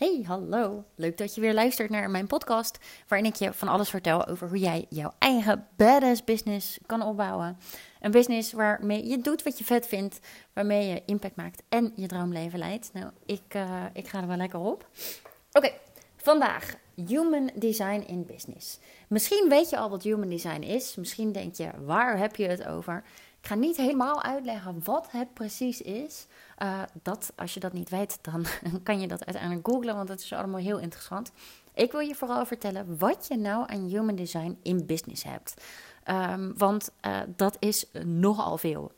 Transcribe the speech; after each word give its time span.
Hey, 0.00 0.24
hallo. 0.26 0.84
Leuk 0.94 1.18
dat 1.18 1.34
je 1.34 1.40
weer 1.40 1.54
luistert 1.54 1.90
naar 1.90 2.10
mijn 2.10 2.26
podcast, 2.26 2.78
waarin 3.08 3.30
ik 3.30 3.34
je 3.36 3.52
van 3.52 3.68
alles 3.68 3.90
vertel 3.90 4.26
over 4.26 4.48
hoe 4.48 4.58
jij 4.58 4.86
jouw 4.88 5.12
eigen 5.18 5.66
badass 5.76 6.24
business 6.24 6.78
kan 6.86 7.02
opbouwen. 7.02 7.58
Een 8.00 8.10
business 8.10 8.52
waarmee 8.52 9.06
je 9.06 9.18
doet 9.18 9.42
wat 9.42 9.58
je 9.58 9.64
vet 9.64 9.86
vindt, 9.86 10.18
waarmee 10.52 10.88
je 10.88 11.02
impact 11.06 11.36
maakt 11.36 11.62
en 11.68 11.92
je 11.96 12.06
droomleven 12.06 12.58
leidt. 12.58 12.90
Nou, 12.92 13.10
ik, 13.26 13.54
uh, 13.56 13.84
ik 13.92 14.08
ga 14.08 14.20
er 14.20 14.26
wel 14.26 14.36
lekker 14.36 14.60
op. 14.60 14.88
Oké, 15.52 15.72
vandaag 16.16 16.74
Human 16.94 17.50
Design 17.54 18.04
in 18.06 18.26
Business. 18.26 18.78
Misschien 19.08 19.48
weet 19.48 19.70
je 19.70 19.76
al 19.76 19.90
wat 19.90 20.02
Human 20.02 20.28
Design 20.28 20.62
is. 20.62 20.94
Misschien 20.96 21.32
denk 21.32 21.54
je, 21.54 21.70
waar 21.84 22.18
heb 22.18 22.36
je 22.36 22.46
het 22.46 22.66
over? 22.66 23.04
Ik 23.40 23.46
ga 23.46 23.54
niet 23.54 23.76
helemaal 23.76 24.22
uitleggen 24.22 24.80
wat 24.84 25.10
het 25.10 25.34
precies 25.34 25.82
is. 25.82 26.26
Uh, 26.62 26.82
dat, 27.02 27.32
als 27.36 27.54
je 27.54 27.60
dat 27.60 27.72
niet 27.72 27.88
weet, 27.88 28.18
dan 28.30 28.44
kan 28.82 29.00
je 29.00 29.08
dat 29.08 29.24
uiteindelijk 29.24 29.68
googlen, 29.68 29.94
want 29.94 30.08
het 30.08 30.20
is 30.20 30.32
allemaal 30.32 30.60
heel 30.60 30.78
interessant. 30.78 31.32
Ik 31.74 31.92
wil 31.92 32.00
je 32.00 32.14
vooral 32.14 32.46
vertellen 32.46 32.98
wat 32.98 33.26
je 33.28 33.36
nou 33.36 33.64
aan 33.72 33.88
human 33.88 34.14
design 34.14 34.58
in 34.62 34.86
business 34.86 35.22
hebt. 35.22 35.54
Um, 36.06 36.58
want 36.58 36.90
uh, 37.06 37.20
dat 37.36 37.56
is 37.58 37.86
nogal 38.04 38.58
veel. 38.58 38.92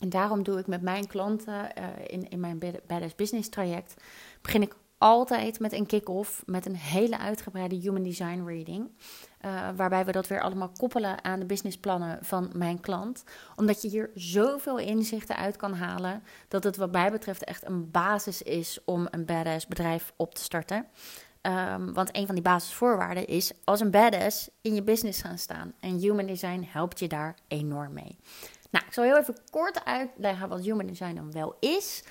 En 0.00 0.08
daarom 0.08 0.42
doe 0.42 0.58
ik 0.58 0.66
met 0.66 0.82
mijn 0.82 1.06
klanten 1.06 1.70
uh, 1.78 1.84
in, 2.06 2.28
in 2.28 2.40
mijn 2.40 2.62
Badass 2.86 3.14
Business 3.14 3.48
traject, 3.48 3.94
begin 4.42 4.62
ik 4.62 4.74
altijd 4.98 5.60
met 5.60 5.72
een 5.72 5.86
kick-off, 5.86 6.42
met 6.46 6.66
een 6.66 6.76
hele 6.76 7.18
uitgebreide 7.18 7.74
human 7.74 8.02
design 8.02 8.42
reading. 8.46 8.90
Uh, 9.44 9.68
waarbij 9.76 10.04
we 10.04 10.12
dat 10.12 10.26
weer 10.26 10.40
allemaal 10.40 10.70
koppelen 10.78 11.24
aan 11.24 11.38
de 11.38 11.46
businessplannen 11.46 12.18
van 12.20 12.50
mijn 12.54 12.80
klant. 12.80 13.24
Omdat 13.56 13.82
je 13.82 13.88
hier 13.88 14.10
zoveel 14.14 14.78
inzichten 14.78 15.36
uit 15.36 15.56
kan 15.56 15.74
halen. 15.74 16.22
Dat 16.48 16.64
het 16.64 16.76
wat 16.76 16.92
mij 16.92 17.10
betreft 17.10 17.44
echt 17.44 17.66
een 17.66 17.90
basis 17.90 18.42
is 18.42 18.78
om 18.84 19.08
een 19.10 19.24
badass 19.24 19.66
bedrijf 19.66 20.12
op 20.16 20.34
te 20.34 20.42
starten. 20.42 20.86
Um, 21.42 21.92
want 21.92 22.16
een 22.16 22.26
van 22.26 22.34
die 22.34 22.44
basisvoorwaarden 22.44 23.26
is 23.26 23.52
als 23.64 23.80
een 23.80 23.90
badass 23.90 24.48
in 24.62 24.74
je 24.74 24.82
business 24.82 25.22
gaan 25.22 25.38
staan. 25.38 25.72
En 25.80 25.98
human 25.98 26.26
design 26.26 26.66
helpt 26.68 26.98
je 26.98 27.08
daar 27.08 27.34
enorm 27.48 27.92
mee. 27.92 28.18
Nou, 28.70 28.86
ik 28.86 28.92
zal 28.92 29.04
heel 29.04 29.18
even 29.18 29.36
kort 29.50 29.84
uitleggen 29.84 30.48
wat 30.48 30.60
human 30.60 30.86
design 30.86 31.14
dan 31.14 31.32
wel 31.32 31.56
is 31.60 32.02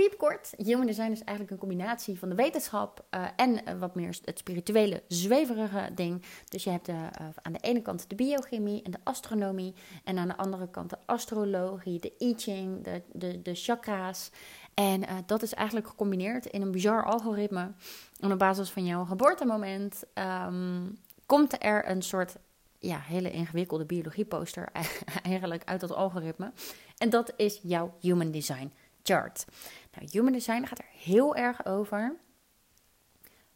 piepkort. 0.00 0.52
Human 0.56 0.86
design 0.86 1.10
is 1.10 1.24
eigenlijk 1.24 1.50
een 1.50 1.68
combinatie 1.68 2.18
van 2.18 2.28
de 2.28 2.34
wetenschap 2.34 3.04
uh, 3.14 3.24
en 3.36 3.50
uh, 3.50 3.78
wat 3.78 3.94
meer 3.94 4.18
het 4.24 4.38
spirituele, 4.38 5.02
zweverige 5.08 5.90
ding. 5.94 6.22
Dus 6.48 6.64
je 6.64 6.70
hebt 6.70 6.86
de, 6.86 6.92
uh, 6.92 7.26
aan 7.42 7.52
de 7.52 7.58
ene 7.60 7.82
kant 7.82 8.08
de 8.08 8.14
biochemie 8.14 8.82
en 8.82 8.90
de 8.90 8.98
astronomie. 9.02 9.74
En 10.04 10.18
aan 10.18 10.28
de 10.28 10.36
andere 10.36 10.70
kant 10.70 10.90
de 10.90 10.96
astrologie, 11.06 12.00
de 12.00 12.12
I 12.18 12.34
Ching, 12.36 12.84
de, 12.84 13.02
de, 13.12 13.42
de 13.42 13.54
chakra's. 13.54 14.30
En 14.74 15.04
dat 15.26 15.42
is 15.42 15.54
eigenlijk 15.54 15.88
gecombineerd 15.88 16.46
in 16.46 16.62
een 16.62 16.70
bizar 16.70 17.04
algoritme. 17.04 17.72
En 18.20 18.32
op 18.32 18.38
basis 18.38 18.70
van 18.70 18.84
jouw 18.84 19.04
geboortemoment 19.04 20.04
um, 20.14 20.98
komt 21.26 21.64
er 21.64 21.88
een 21.88 22.02
soort 22.02 22.36
ja, 22.78 22.98
hele 22.98 23.30
ingewikkelde 23.30 23.84
biologieposter 23.84 24.68
eigenlijk 25.22 25.64
uit 25.64 25.80
dat 25.80 25.92
algoritme. 25.92 26.52
En 26.98 27.10
dat 27.10 27.32
is 27.36 27.60
jouw 27.62 27.94
human 28.00 28.30
design 28.30 28.72
chart. 29.02 29.44
Nou, 29.92 30.08
human 30.10 30.32
design 30.32 30.64
gaat 30.64 30.78
er 30.78 30.88
heel 30.92 31.36
erg 31.36 31.66
over. 31.66 32.16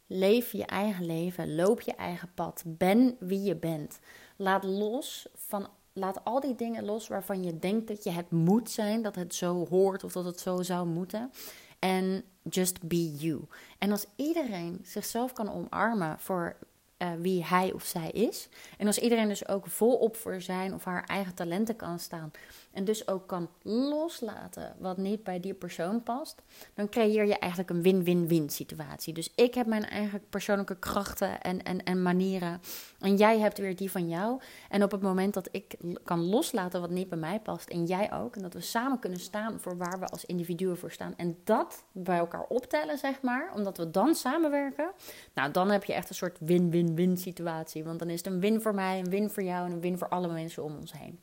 Leef 0.07 0.51
je 0.51 0.65
eigen 0.65 1.05
leven, 1.05 1.55
loop 1.55 1.81
je 1.81 1.95
eigen 1.95 2.31
pad, 2.33 2.63
ben 2.65 3.15
wie 3.19 3.43
je 3.43 3.55
bent. 3.55 3.99
Laat 4.35 4.63
los 4.63 5.27
van 5.33 5.69
laat 5.93 6.23
al 6.23 6.39
die 6.39 6.55
dingen 6.55 6.85
los 6.85 7.07
waarvan 7.07 7.43
je 7.43 7.59
denkt 7.59 7.87
dat 7.87 8.03
je 8.03 8.09
het 8.09 8.31
moet 8.31 8.69
zijn, 8.69 9.01
dat 9.01 9.15
het 9.15 9.35
zo 9.35 9.67
hoort 9.67 10.03
of 10.03 10.11
dat 10.11 10.25
het 10.25 10.39
zo 10.39 10.61
zou 10.61 10.87
moeten. 10.87 11.31
En 11.79 12.23
just 12.43 12.87
be 12.87 13.15
you. 13.15 13.41
En 13.77 13.91
als 13.91 14.05
iedereen 14.15 14.79
zichzelf 14.83 15.33
kan 15.33 15.51
omarmen 15.53 16.19
voor 16.19 16.57
uh, 16.97 17.11
wie 17.19 17.45
hij 17.45 17.71
of 17.71 17.83
zij 17.83 18.09
is. 18.11 18.49
En 18.77 18.87
als 18.87 18.97
iedereen 18.97 19.27
dus 19.27 19.47
ook 19.47 19.67
volop 19.67 20.15
voor 20.15 20.41
zijn 20.41 20.73
of 20.73 20.83
haar 20.83 21.03
eigen 21.03 21.33
talenten 21.33 21.75
kan 21.75 21.99
staan. 21.99 22.31
En 22.75 22.85
dus 22.85 23.07
ook 23.07 23.27
kan 23.27 23.49
loslaten 23.61 24.75
wat 24.79 24.97
niet 24.97 25.23
bij 25.23 25.39
die 25.39 25.53
persoon 25.53 26.03
past. 26.03 26.41
Dan 26.73 26.89
creëer 26.89 27.25
je 27.25 27.37
eigenlijk 27.37 27.71
een 27.71 27.81
win-win-win 27.81 28.49
situatie. 28.49 29.13
Dus 29.13 29.31
ik 29.35 29.53
heb 29.53 29.65
mijn 29.65 29.85
eigen 29.85 30.21
persoonlijke 30.29 30.79
krachten 30.79 31.41
en, 31.41 31.63
en, 31.63 31.83
en 31.83 32.01
manieren. 32.01 32.61
En 32.99 33.15
jij 33.15 33.39
hebt 33.39 33.57
weer 33.57 33.75
die 33.75 33.91
van 33.91 34.09
jou. 34.09 34.41
En 34.69 34.83
op 34.83 34.91
het 34.91 35.01
moment 35.01 35.33
dat 35.33 35.47
ik 35.51 35.75
kan 36.03 36.19
loslaten 36.19 36.81
wat 36.81 36.89
niet 36.89 37.09
bij 37.09 37.17
mij 37.17 37.39
past. 37.39 37.69
En 37.69 37.85
jij 37.85 38.13
ook. 38.13 38.35
En 38.35 38.41
dat 38.41 38.53
we 38.53 38.61
samen 38.61 38.99
kunnen 38.99 39.19
staan 39.19 39.59
voor 39.59 39.77
waar 39.77 39.99
we 39.99 40.05
als 40.05 40.25
individuen 40.25 40.77
voor 40.77 40.91
staan. 40.91 41.13
En 41.17 41.37
dat 41.43 41.83
bij 41.91 42.17
elkaar 42.17 42.45
optellen, 42.47 42.97
zeg 42.97 43.21
maar. 43.21 43.51
Omdat 43.55 43.77
we 43.77 43.91
dan 43.91 44.15
samenwerken. 44.15 44.91
Nou, 45.33 45.51
dan 45.51 45.69
heb 45.69 45.83
je 45.83 45.93
echt 45.93 46.09
een 46.09 46.15
soort 46.15 46.37
win-win 46.39 46.85
win-win 46.85 47.17
situatie. 47.17 47.83
Want 47.83 47.99
dan 47.99 48.09
is 48.09 48.17
het 48.17 48.27
een 48.27 48.39
win 48.39 48.61
voor 48.61 48.75
mij, 48.75 48.99
een 48.99 49.09
win 49.09 49.29
voor 49.29 49.43
jou 49.43 49.65
en 49.65 49.71
een 49.71 49.81
win 49.81 49.97
voor 49.97 50.09
alle 50.09 50.27
mensen 50.27 50.63
om 50.63 50.75
ons 50.75 50.91
heen. 50.91 51.19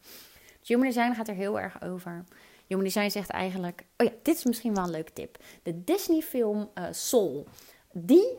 Human 0.62 0.86
design 0.86 1.12
gaat 1.12 1.28
er 1.28 1.34
heel 1.34 1.60
erg 1.60 1.82
over. 1.82 2.24
Human 2.66 2.84
design 2.84 3.08
zegt 3.08 3.30
eigenlijk: 3.30 3.84
Oh 3.96 4.06
ja, 4.06 4.12
dit 4.22 4.36
is 4.36 4.44
misschien 4.44 4.74
wel 4.74 4.84
een 4.84 4.90
leuke 4.90 5.12
tip. 5.12 5.38
De 5.62 5.84
Disney-film 5.84 6.70
uh, 6.74 6.84
Soul. 6.90 7.46
Die, 7.92 8.36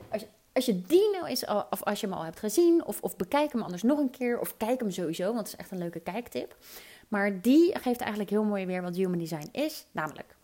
als 0.54 0.66
je, 0.66 0.82
die 0.82 1.10
nou 1.12 1.26
eens, 1.26 1.46
of 1.46 1.84
als 1.84 2.00
je 2.00 2.08
hem 2.08 2.16
al 2.16 2.24
hebt 2.24 2.40
gezien, 2.40 2.86
of, 2.86 3.02
of 3.02 3.16
bekijk 3.16 3.52
hem 3.52 3.62
anders 3.62 3.84
nog 3.84 4.00
een 4.00 4.10
keer, 4.10 4.40
of 4.40 4.58
kijk 4.58 4.80
hem 4.80 4.92
sowieso, 4.92 5.26
want 5.26 5.38
het 5.38 5.48
is 5.48 5.56
echt 5.56 5.72
een 5.72 5.78
leuke 5.78 6.00
kijktip. 6.00 6.58
Maar 7.08 7.42
die 7.42 7.80
geeft 7.80 8.00
eigenlijk 8.00 8.30
heel 8.30 8.44
mooi 8.44 8.66
weer 8.66 8.82
wat 8.82 8.96
human 8.96 9.18
design 9.18 9.50
is. 9.52 9.86
Namelijk, 9.92 10.36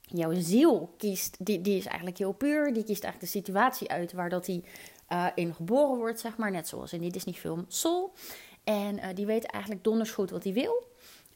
jouw 0.00 0.32
ziel 0.34 0.94
kiest, 0.96 1.36
die, 1.38 1.60
die 1.60 1.76
is 1.76 1.86
eigenlijk 1.86 2.18
heel 2.18 2.32
puur. 2.32 2.72
Die 2.72 2.84
kiest 2.84 3.04
eigenlijk 3.04 3.32
de 3.32 3.38
situatie 3.38 3.90
uit 3.90 4.12
waar 4.12 4.28
dat 4.28 4.46
hij 4.46 4.62
uh, 5.12 5.26
in 5.34 5.54
geboren 5.54 5.96
wordt, 5.96 6.20
zeg 6.20 6.36
maar. 6.36 6.50
Net 6.50 6.68
zoals 6.68 6.92
in 6.92 7.00
die 7.00 7.10
Disney-film 7.10 7.64
Soul. 7.68 8.12
En 8.68 8.96
uh, 8.96 9.04
die 9.14 9.26
weet 9.26 9.44
eigenlijk 9.44 9.84
donders 9.84 10.10
goed 10.10 10.30
wat 10.30 10.44
hij 10.44 10.52
wil. 10.52 10.86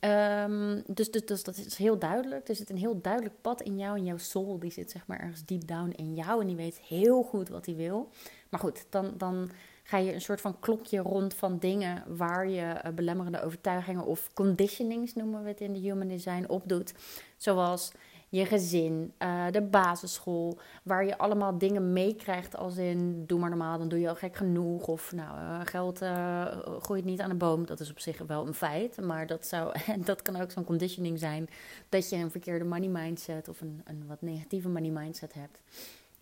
Um, 0.01 0.83
dus, 0.87 1.11
dus, 1.11 1.27
dus, 1.27 1.43
dat 1.43 1.57
is 1.57 1.77
heel 1.77 1.99
duidelijk. 1.99 2.49
Er 2.49 2.55
zit 2.55 2.71
een 2.71 2.77
heel 2.77 3.01
duidelijk 3.01 3.35
pad 3.41 3.63
in 3.63 3.79
jou. 3.79 3.99
En 3.99 4.05
jouw 4.05 4.17
soul 4.17 4.59
die 4.59 4.71
zit 4.71 4.91
zeg 4.91 5.07
maar 5.07 5.21
ergens 5.21 5.45
deep 5.45 5.67
down 5.67 5.93
in 5.97 6.15
jou. 6.15 6.41
En 6.41 6.47
die 6.47 6.57
weet 6.57 6.79
heel 6.79 7.23
goed 7.23 7.49
wat 7.49 7.67
hij 7.67 7.75
wil. 7.75 8.09
Maar 8.49 8.61
goed, 8.61 8.85
dan, 8.91 9.15
dan 9.17 9.51
ga 9.83 9.97
je 9.97 10.15
een 10.15 10.21
soort 10.21 10.41
van 10.41 10.61
klokje 10.61 10.99
rond 10.99 11.35
van 11.35 11.59
dingen 11.59 12.05
waar 12.07 12.49
je 12.49 12.81
uh, 12.85 12.93
belemmerende 12.95 13.43
overtuigingen 13.43 14.05
of 14.05 14.31
conditionings 14.35 15.15
noemen 15.15 15.43
we 15.43 15.49
het 15.49 15.61
in 15.61 15.73
de 15.73 15.79
human 15.79 16.09
design 16.09 16.45
opdoet. 16.49 16.95
Zoals 17.37 17.93
je 18.33 18.47
gezin, 18.47 19.13
uh, 19.19 19.45
de 19.51 19.63
basisschool, 19.63 20.59
waar 20.83 21.05
je 21.05 21.19
allemaal 21.19 21.59
dingen 21.59 21.93
meekrijgt 21.93 22.57
als 22.57 22.77
in 22.77 23.27
doe 23.27 23.39
maar 23.39 23.49
normaal, 23.49 23.79
dan 23.79 23.89
doe 23.89 24.01
je 24.01 24.09
al 24.09 24.15
gek 24.15 24.37
genoeg. 24.37 24.87
Of 24.87 25.13
nou, 25.13 25.39
uh, 25.39 25.61
geld 25.65 26.03
uh, 26.03 26.47
groeit 26.79 27.05
niet 27.05 27.21
aan 27.21 27.29
de 27.29 27.35
boom. 27.35 27.67
Dat 27.67 27.81
is 27.81 27.91
op 27.91 27.99
zich 27.99 28.19
wel 28.19 28.47
een 28.47 28.55
feit, 28.55 29.01
maar 29.01 29.27
dat, 29.27 29.47
zou, 29.47 29.75
dat 30.05 30.23
kan 30.23 30.37
ook 30.37 30.51
zo'n 30.51 30.65
conditioning 30.65 31.19
zijn 31.19 31.49
dat 31.89 32.09
je 32.09 32.17
een 32.17 32.31
verkeerde 32.31 32.65
money 32.65 32.89
mindset 32.89 33.49
of 33.49 33.61
een, 33.61 33.81
een 33.85 34.05
wat 34.07 34.23
negatieve 34.23 34.69
money 34.69 34.91
mindset 34.91 35.35
hebt. 35.35 35.61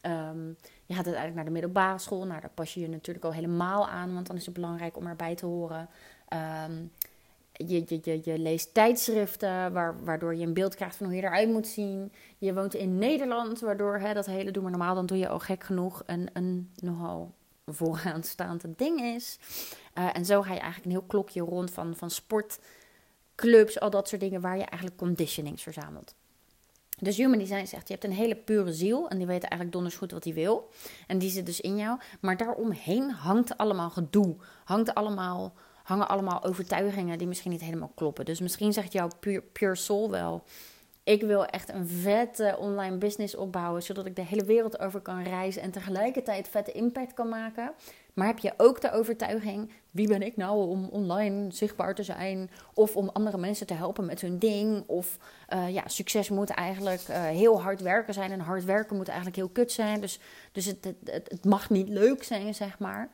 Um, 0.03 0.57
je 0.87 0.95
gaat 0.95 1.07
uiteindelijk 1.07 1.35
naar 1.35 1.45
de 1.45 1.51
middelbare 1.51 1.99
school. 1.99 2.27
Nou, 2.27 2.41
daar 2.41 2.51
pas 2.55 2.75
je 2.75 2.81
je 2.81 2.89
natuurlijk 2.89 3.25
al 3.25 3.33
helemaal 3.33 3.89
aan, 3.89 4.15
want 4.15 4.27
dan 4.27 4.37
is 4.37 4.45
het 4.45 4.55
belangrijk 4.55 4.97
om 4.97 5.07
erbij 5.07 5.35
te 5.35 5.47
horen. 5.47 5.89
Um, 6.67 6.91
je, 7.67 7.85
je, 8.03 8.21
je, 8.25 8.39
leest 8.39 8.75
tijdschriften 8.75 9.73
waar, 9.73 10.05
waardoor 10.05 10.35
je 10.35 10.47
een 10.47 10.55
beeld 10.55 10.75
krijgt 10.75 10.97
van 10.97 11.07
hoe 11.07 11.15
je 11.15 11.23
eruit 11.23 11.49
moet 11.49 11.67
zien. 11.67 12.13
Je 12.39 12.55
woont 12.55 12.75
in 12.75 12.99
Nederland, 12.99 13.61
waardoor 13.61 13.99
hè, 13.99 14.15
dat 14.15 14.27
hele 14.27 14.51
doe 14.51 14.63
maar 14.63 14.71
normaal, 14.71 14.95
dan 14.95 15.07
doe 15.07 15.19
je 15.19 15.29
al 15.29 15.39
gek 15.39 15.65
genoeg 15.65 16.03
een, 16.07 16.31
een 16.33 16.71
nogal 16.75 17.35
vooraanstaand 17.67 18.65
ding 18.77 19.01
is. 19.01 19.39
Uh, 19.99 20.17
en 20.17 20.25
zo 20.25 20.43
ga 20.43 20.53
je 20.53 20.61
eigenlijk 20.61 20.85
een 20.85 20.99
heel 20.99 21.09
klokje 21.09 21.41
rond 21.41 21.71
van, 21.71 21.97
van 21.97 22.11
sportclubs, 22.11 23.81
al 23.81 23.91
dat 23.91 24.09
soort 24.09 24.21
dingen 24.21 24.41
waar 24.41 24.57
je 24.57 24.65
eigenlijk 24.65 24.97
conditionings 24.97 25.63
verzamelt. 25.63 26.15
Dus 27.01 27.17
Human 27.17 27.39
Design 27.39 27.67
zegt, 27.67 27.89
je 27.89 27.93
hebt 27.93 28.05
een 28.05 28.13
hele 28.13 28.37
pure 28.37 28.73
ziel 28.73 29.09
en 29.09 29.19
die 29.19 29.27
weet 29.27 29.43
eigenlijk 29.43 29.73
donders 29.73 29.97
goed 29.97 30.11
wat 30.11 30.25
hij 30.25 30.35
wil. 30.35 30.71
En 31.07 31.19
die 31.19 31.31
zit 31.31 31.47
dus 31.47 31.61
in 31.61 31.77
jou. 31.77 31.99
Maar 32.21 32.37
daaromheen 32.37 33.11
hangt 33.11 33.57
allemaal 33.57 33.91
gedoe, 33.91 34.37
hangt 34.65 34.95
allemaal 34.95 35.55
hangen 35.83 36.09
allemaal 36.09 36.45
overtuigingen 36.45 37.19
die 37.19 37.27
misschien 37.27 37.51
niet 37.51 37.61
helemaal 37.61 37.93
kloppen. 37.95 38.25
Dus 38.25 38.41
misschien 38.41 38.73
zegt 38.73 38.93
jouw 38.93 39.09
pure, 39.21 39.41
pure 39.41 39.77
soul 39.77 40.11
wel. 40.11 40.45
Ik 41.05 41.23
wil 41.23 41.47
echt 41.47 41.69
een 41.69 41.89
vette 41.89 42.57
online 42.59 42.97
business 42.97 43.37
opbouwen, 43.37 43.83
zodat 43.83 44.07
ik 44.07 44.17
de 44.17 44.25
hele 44.25 44.45
wereld 44.45 44.81
over 44.81 45.01
kan 45.01 45.23
reizen 45.23 45.63
en 45.63 45.71
tegelijkertijd 45.71 46.49
vette 46.49 46.73
impact 46.73 47.15
kan 47.15 47.29
maken. 47.29 47.73
Maar 48.15 48.27
heb 48.27 48.39
je 48.39 48.53
ook 48.57 48.81
de 48.81 48.93
overtuiging, 48.93 49.73
wie 49.91 50.09
ben 50.09 50.23
ik 50.23 50.37
nou 50.37 50.69
om 50.69 50.89
online 50.91 51.53
zichtbaar 51.53 51.95
te 51.95 52.03
zijn? 52.03 52.51
Of 52.75 52.97
om 52.97 53.09
andere 53.09 53.39
mensen 53.39 53.67
te 53.67 53.75
helpen 53.75 54.07
met 54.07 54.21
hun 54.21 54.39
ding? 54.39 54.83
Of 54.87 55.19
uh, 55.55 55.71
ja, 55.71 55.83
succes 55.87 56.29
moet 56.29 56.51
eigenlijk 56.51 57.09
uh, 57.09 57.25
heel 57.25 57.63
hard 57.63 57.81
werken 57.81 58.15
zijn 58.15 58.33
en 58.33 58.41
hard 58.41 58.65
werken 58.65 58.97
moet 58.97 59.09
eigenlijk 59.09 59.37
heel 59.37 59.49
kut 59.49 59.73
zijn. 59.73 60.01
Dus, 60.01 60.21
dus 60.53 60.65
het, 60.65 60.95
het 61.05 61.45
mag 61.45 61.71
niet 61.71 61.89
leuk 61.89 62.23
zijn, 62.23 62.55
zeg 62.55 62.79
maar. 62.79 63.11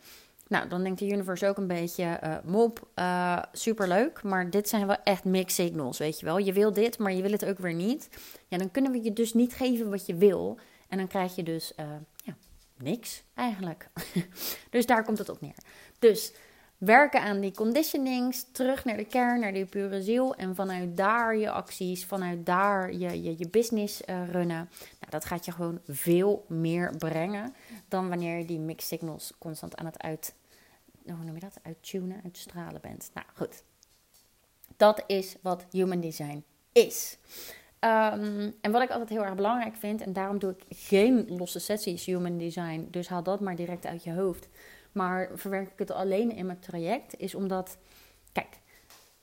Nou, 0.48 0.68
dan 0.68 0.82
denkt 0.82 0.98
de 0.98 1.10
universe 1.10 1.46
ook 1.46 1.56
een 1.56 1.66
beetje, 1.66 2.20
uh, 2.24 2.36
mop, 2.44 2.88
uh, 2.94 3.42
superleuk, 3.52 4.22
maar 4.22 4.50
dit 4.50 4.68
zijn 4.68 4.86
wel 4.86 5.02
echt 5.04 5.24
mixed 5.24 5.66
signals, 5.66 5.98
weet 5.98 6.20
je 6.20 6.26
wel. 6.26 6.38
Je 6.38 6.52
wil 6.52 6.72
dit, 6.72 6.98
maar 6.98 7.12
je 7.12 7.22
wil 7.22 7.30
het 7.30 7.44
ook 7.44 7.58
weer 7.58 7.74
niet. 7.74 8.08
Ja, 8.48 8.58
dan 8.58 8.70
kunnen 8.70 8.92
we 8.92 9.02
je 9.02 9.12
dus 9.12 9.34
niet 9.34 9.54
geven 9.54 9.90
wat 9.90 10.06
je 10.06 10.14
wil. 10.14 10.58
En 10.88 10.98
dan 10.98 11.06
krijg 11.06 11.34
je 11.34 11.42
dus 11.42 11.72
uh, 11.80 11.86
ja, 12.16 12.36
niks 12.76 13.22
eigenlijk. 13.34 13.88
dus 14.70 14.86
daar 14.86 15.04
komt 15.04 15.18
het 15.18 15.28
op 15.28 15.40
neer. 15.40 15.56
Dus 15.98 16.32
werken 16.78 17.20
aan 17.20 17.40
die 17.40 17.52
conditionings, 17.52 18.46
terug 18.52 18.84
naar 18.84 18.96
de 18.96 19.04
kern, 19.04 19.40
naar 19.40 19.52
die 19.52 19.64
pure 19.64 20.02
ziel. 20.02 20.34
En 20.34 20.54
vanuit 20.54 20.96
daar 20.96 21.36
je 21.36 21.50
acties, 21.50 22.04
vanuit 22.04 22.46
daar 22.46 22.92
je, 22.92 23.22
je, 23.22 23.38
je 23.38 23.48
business 23.48 24.02
uh, 24.06 24.28
runnen. 24.30 24.68
Nou, 25.00 25.10
dat 25.10 25.24
gaat 25.24 25.44
je 25.44 25.52
gewoon 25.52 25.80
veel 25.86 26.44
meer 26.48 26.96
brengen 26.98 27.54
dan 27.88 28.08
wanneer 28.08 28.38
je 28.38 28.44
die 28.44 28.58
mixed 28.58 28.88
signals 28.88 29.32
constant 29.38 29.76
aan 29.76 29.86
het 29.86 30.02
uit, 30.02 30.34
hoe 31.04 31.24
noem 31.24 31.34
je 31.34 31.40
dat? 31.40 31.58
uittunen, 31.62 32.20
uitstralen 32.24 32.80
bent. 32.80 33.10
Nou 33.14 33.26
goed, 33.34 33.62
dat 34.76 35.04
is 35.06 35.36
wat 35.42 35.64
human 35.70 36.00
design 36.00 36.44
is. 36.72 37.18
Um, 37.80 38.54
en 38.60 38.70
wat 38.70 38.82
ik 38.82 38.90
altijd 38.90 39.08
heel 39.08 39.24
erg 39.24 39.34
belangrijk 39.34 39.76
vind, 39.76 40.00
en 40.00 40.12
daarom 40.12 40.38
doe 40.38 40.50
ik 40.50 40.76
geen 40.78 41.26
losse 41.28 41.58
sessies 41.58 42.04
human 42.04 42.38
design, 42.38 42.88
dus 42.90 43.08
haal 43.08 43.22
dat 43.22 43.40
maar 43.40 43.56
direct 43.56 43.86
uit 43.86 44.04
je 44.04 44.12
hoofd. 44.12 44.48
Maar 44.96 45.30
verwerk 45.34 45.68
ik 45.72 45.78
het 45.78 45.90
alleen 45.90 46.36
in 46.36 46.46
mijn 46.46 46.58
traject, 46.58 47.18
is 47.18 47.34
omdat, 47.34 47.76
kijk, 48.32 48.48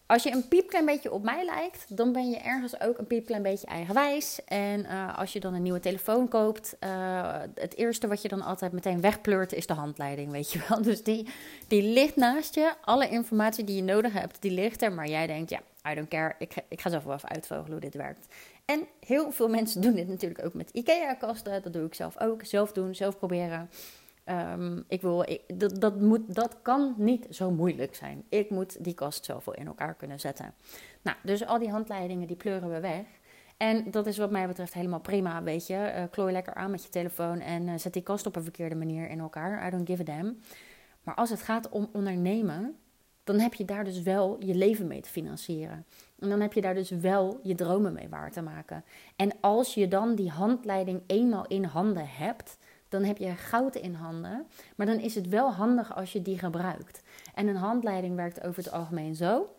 als 0.05 0.23
je 0.23 0.31
een 0.31 0.47
piepklein 0.47 0.85
beetje 0.85 1.11
op 1.11 1.23
mij 1.23 1.45
lijkt, 1.45 1.97
dan 1.97 2.11
ben 2.11 2.29
je 2.29 2.37
ergens 2.37 2.81
ook 2.81 2.97
een 2.97 3.07
piepklein 3.07 3.41
beetje 3.41 3.67
eigenwijs. 3.67 4.43
En 4.45 4.79
uh, 4.79 5.17
als 5.17 5.33
je 5.33 5.39
dan 5.39 5.53
een 5.53 5.61
nieuwe 5.61 5.79
telefoon 5.79 6.27
koopt, 6.27 6.75
uh, 6.79 7.39
het 7.55 7.77
eerste 7.77 8.07
wat 8.07 8.21
je 8.21 8.27
dan 8.27 8.41
altijd 8.41 8.71
meteen 8.71 9.01
wegpleurt 9.01 9.53
is 9.53 9.67
de 9.67 9.73
handleiding, 9.73 10.31
weet 10.31 10.51
je 10.51 10.65
wel. 10.69 10.81
Dus 10.91 11.03
die, 11.03 11.27
die 11.67 11.81
ligt 11.81 12.15
naast 12.15 12.55
je. 12.55 12.73
Alle 12.81 13.09
informatie 13.09 13.63
die 13.63 13.75
je 13.75 13.83
nodig 13.83 14.13
hebt, 14.13 14.41
die 14.41 14.51
ligt 14.51 14.81
er. 14.81 14.91
Maar 14.91 15.07
jij 15.07 15.27
denkt, 15.27 15.49
ja, 15.49 15.59
I 15.91 15.95
don't 15.95 16.07
care, 16.07 16.35
ik, 16.39 16.53
ik 16.67 16.81
ga 16.81 16.89
zelf 16.89 17.03
wel 17.03 17.15
even 17.15 17.29
uitvogelen 17.29 17.71
hoe 17.71 17.79
dit 17.79 17.95
werkt. 17.95 18.27
En 18.65 18.87
heel 18.99 19.31
veel 19.31 19.49
mensen 19.49 19.81
doen 19.81 19.95
dit 19.95 20.07
natuurlijk 20.07 20.45
ook 20.45 20.53
met 20.53 20.69
IKEA-kasten. 20.69 21.61
Dat 21.61 21.73
doe 21.73 21.85
ik 21.85 21.93
zelf 21.93 22.19
ook. 22.19 22.45
Zelf 22.45 22.71
doen, 22.71 22.95
zelf 22.95 23.17
proberen. 23.17 23.69
Ehm, 24.23 24.81
ik 24.87 25.01
wil, 25.01 25.25
dat, 25.53 25.81
dat, 25.81 26.01
moet, 26.01 26.35
dat 26.35 26.61
kan 26.61 26.93
niet 26.97 27.27
zo 27.29 27.51
moeilijk 27.51 27.95
zijn. 27.95 28.23
Ik 28.29 28.49
moet 28.49 28.83
die 28.83 28.93
kast 28.93 29.25
zoveel 29.25 29.53
in 29.53 29.67
elkaar 29.67 29.95
kunnen 29.95 30.19
zetten. 30.19 30.53
Nou, 31.01 31.17
dus 31.23 31.45
al 31.45 31.59
die 31.59 31.69
handleidingen 31.69 32.27
die 32.27 32.35
pleuren 32.35 32.69
we 32.69 32.79
weg. 32.79 33.05
En 33.57 33.91
dat 33.91 34.07
is 34.07 34.17
wat 34.17 34.31
mij 34.31 34.47
betreft 34.47 34.73
helemaal 34.73 34.99
prima, 34.99 35.43
weet 35.43 35.67
je. 35.67 35.93
Uh, 35.95 36.03
klooi 36.11 36.31
lekker 36.33 36.53
aan 36.53 36.71
met 36.71 36.83
je 36.83 36.89
telefoon 36.89 37.39
en 37.39 37.67
uh, 37.67 37.73
zet 37.77 37.93
die 37.93 38.01
kast 38.01 38.25
op 38.25 38.35
een 38.35 38.43
verkeerde 38.43 38.75
manier 38.75 39.09
in 39.09 39.19
elkaar. 39.19 39.67
I 39.67 39.69
don't 39.69 39.89
give 39.89 40.01
a 40.01 40.05
damn. 40.05 40.39
Maar 41.03 41.15
als 41.15 41.29
het 41.29 41.41
gaat 41.41 41.69
om 41.69 41.89
ondernemen, 41.91 42.75
dan 43.23 43.39
heb 43.39 43.53
je 43.53 43.65
daar 43.65 43.83
dus 43.83 44.01
wel 44.01 44.35
je 44.39 44.55
leven 44.55 44.87
mee 44.87 45.01
te 45.01 45.09
financieren. 45.09 45.85
En 46.19 46.29
dan 46.29 46.41
heb 46.41 46.53
je 46.53 46.61
daar 46.61 46.73
dus 46.73 46.89
wel 46.89 47.39
je 47.43 47.55
dromen 47.55 47.93
mee 47.93 48.09
waar 48.09 48.31
te 48.31 48.41
maken. 48.41 48.83
En 49.15 49.31
als 49.39 49.73
je 49.73 49.87
dan 49.87 50.15
die 50.15 50.29
handleiding 50.29 51.01
eenmaal 51.07 51.47
in 51.47 51.63
handen 51.63 52.07
hebt, 52.07 52.57
dan 52.93 53.03
heb 53.03 53.17
je 53.17 53.35
goud 53.35 53.75
in 53.75 53.93
handen. 53.93 54.45
Maar 54.75 54.85
dan 54.85 54.99
is 54.99 55.15
het 55.15 55.29
wel 55.29 55.51
handig 55.51 55.95
als 55.95 56.11
je 56.13 56.21
die 56.21 56.37
gebruikt. 56.37 57.01
En 57.33 57.47
een 57.47 57.55
handleiding 57.55 58.15
werkt 58.15 58.43
over 58.43 58.63
het 58.63 58.71
algemeen 58.71 59.15
zo. 59.15 59.49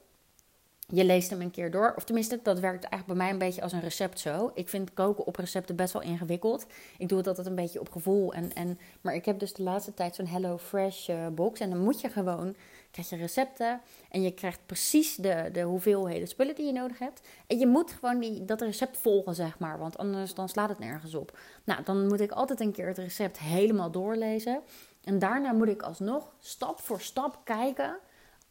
Je 0.88 1.04
leest 1.04 1.30
hem 1.30 1.40
een 1.40 1.50
keer 1.50 1.70
door. 1.70 1.92
Of 1.96 2.04
tenminste, 2.04 2.40
dat 2.42 2.60
werkt 2.60 2.84
eigenlijk 2.84 3.06
bij 3.06 3.16
mij 3.16 3.30
een 3.30 3.48
beetje 3.48 3.62
als 3.62 3.72
een 3.72 3.80
recept 3.80 4.20
zo. 4.20 4.50
Ik 4.54 4.68
vind 4.68 4.94
koken 4.94 5.26
op 5.26 5.36
recepten 5.36 5.76
best 5.76 5.92
wel 5.92 6.02
ingewikkeld. 6.02 6.66
Ik 6.98 7.08
doe 7.08 7.18
het 7.18 7.26
altijd 7.26 7.46
een 7.46 7.54
beetje 7.54 7.80
op 7.80 7.90
gevoel. 7.90 8.34
En, 8.34 8.52
en, 8.52 8.78
maar 9.00 9.14
ik 9.14 9.24
heb 9.24 9.38
dus 9.38 9.52
de 9.52 9.62
laatste 9.62 9.94
tijd 9.94 10.14
zo'n 10.14 10.26
Hello 10.26 10.58
Fresh 10.58 11.08
uh, 11.08 11.26
box. 11.28 11.60
En 11.60 11.70
dan 11.70 11.78
moet 11.78 12.00
je 12.00 12.08
gewoon 12.08 12.54
krijg 12.94 13.10
je 13.10 13.16
recepten 13.16 13.80
en 14.10 14.22
je 14.22 14.34
krijgt 14.34 14.60
precies 14.66 15.16
de, 15.16 15.48
de 15.52 15.62
hoeveelheden 15.62 16.28
spullen 16.28 16.54
die 16.54 16.66
je 16.66 16.72
nodig 16.72 16.98
hebt. 16.98 17.20
En 17.46 17.58
je 17.58 17.66
moet 17.66 17.92
gewoon 17.92 18.18
die, 18.18 18.44
dat 18.44 18.60
recept 18.60 18.96
volgen, 18.96 19.34
zeg 19.34 19.58
maar, 19.58 19.78
want 19.78 19.98
anders 19.98 20.34
dan 20.34 20.48
slaat 20.48 20.68
het 20.68 20.78
nergens 20.78 21.14
op. 21.14 21.38
Nou, 21.64 21.82
dan 21.82 22.06
moet 22.06 22.20
ik 22.20 22.30
altijd 22.30 22.60
een 22.60 22.72
keer 22.72 22.86
het 22.86 22.98
recept 22.98 23.38
helemaal 23.38 23.90
doorlezen. 23.90 24.62
En 25.04 25.18
daarna 25.18 25.52
moet 25.52 25.68
ik 25.68 25.82
alsnog 25.82 26.34
stap 26.38 26.80
voor 26.80 27.00
stap 27.00 27.40
kijken. 27.44 27.98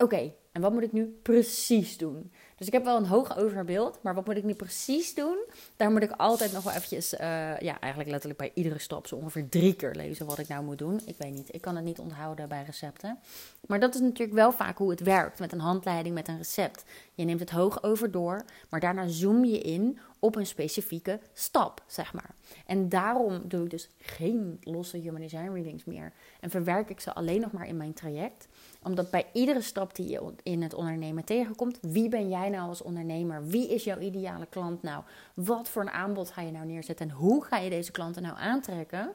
Oké, 0.03 0.33
en 0.51 0.61
wat 0.61 0.73
moet 0.73 0.83
ik 0.83 0.91
nu 0.91 1.19
precies 1.21 1.97
doen? 1.97 2.31
Dus 2.55 2.67
ik 2.67 2.73
heb 2.73 2.83
wel 2.83 2.97
een 2.97 3.05
hoog 3.05 3.37
overbeeld, 3.37 3.99
maar 4.01 4.15
wat 4.15 4.25
moet 4.25 4.37
ik 4.37 4.43
nu 4.43 4.53
precies 4.53 5.15
doen? 5.15 5.37
Daar 5.75 5.91
moet 5.91 6.03
ik 6.03 6.11
altijd 6.11 6.53
nog 6.53 6.63
wel 6.63 6.73
eventjes, 6.73 7.13
uh, 7.13 7.19
ja, 7.59 7.79
eigenlijk 7.79 8.11
letterlijk 8.11 8.39
bij 8.39 8.51
iedere 8.53 8.79
stap 8.79 9.07
zo 9.07 9.15
ongeveer 9.15 9.49
drie 9.49 9.75
keer 9.75 9.95
lezen 9.95 10.25
wat 10.25 10.37
ik 10.37 10.47
nou 10.47 10.63
moet 10.63 10.77
doen. 10.77 11.01
Ik 11.05 11.15
weet 11.17 11.33
niet, 11.33 11.53
ik 11.53 11.61
kan 11.61 11.75
het 11.75 11.85
niet 11.85 11.99
onthouden 11.99 12.49
bij 12.49 12.63
recepten. 12.63 13.19
Maar 13.67 13.79
dat 13.79 13.95
is 13.95 14.01
natuurlijk 14.01 14.33
wel 14.33 14.51
vaak 14.51 14.77
hoe 14.77 14.89
het 14.89 14.99
werkt 14.99 15.39
met 15.39 15.51
een 15.51 15.59
handleiding, 15.59 16.15
met 16.15 16.27
een 16.27 16.37
recept. 16.37 16.83
Je 17.13 17.25
neemt 17.25 17.39
het 17.39 17.49
hoog 17.49 17.83
over 17.83 18.11
door, 18.11 18.45
maar 18.69 18.79
daarna 18.79 19.07
zoom 19.07 19.45
je 19.45 19.59
in 19.59 19.99
op 20.19 20.35
een 20.35 20.47
specifieke 20.47 21.19
stap, 21.33 21.83
zeg 21.87 22.13
maar. 22.13 22.35
En 22.65 22.89
daarom 22.89 23.41
doe 23.47 23.63
ik 23.63 23.69
dus 23.69 23.89
geen 23.97 24.57
losse 24.61 24.97
human 24.97 25.21
design 25.21 25.53
readings 25.53 25.85
meer. 25.85 26.13
En 26.39 26.49
verwerk 26.49 26.89
ik 26.89 26.99
ze 26.99 27.13
alleen 27.13 27.41
nog 27.41 27.51
maar 27.51 27.67
in 27.67 27.77
mijn 27.77 27.93
traject 27.93 28.47
omdat 28.83 29.11
bij 29.11 29.25
iedere 29.33 29.61
stap 29.61 29.95
die 29.95 30.09
je 30.09 30.33
in 30.43 30.61
het 30.61 30.73
ondernemen 30.73 31.23
tegenkomt, 31.23 31.77
wie 31.81 32.09
ben 32.09 32.29
jij 32.29 32.49
nou 32.49 32.69
als 32.69 32.81
ondernemer? 32.81 33.47
Wie 33.47 33.67
is 33.67 33.83
jouw 33.83 33.99
ideale 33.99 34.45
klant 34.45 34.81
nou? 34.81 35.03
Wat 35.33 35.69
voor 35.69 35.81
een 35.81 35.89
aanbod 35.89 36.31
ga 36.31 36.41
je 36.41 36.51
nou 36.51 36.65
neerzetten? 36.65 37.09
En 37.09 37.15
hoe 37.15 37.43
ga 37.43 37.57
je 37.57 37.69
deze 37.69 37.91
klanten 37.91 38.21
nou 38.21 38.37
aantrekken? 38.37 39.11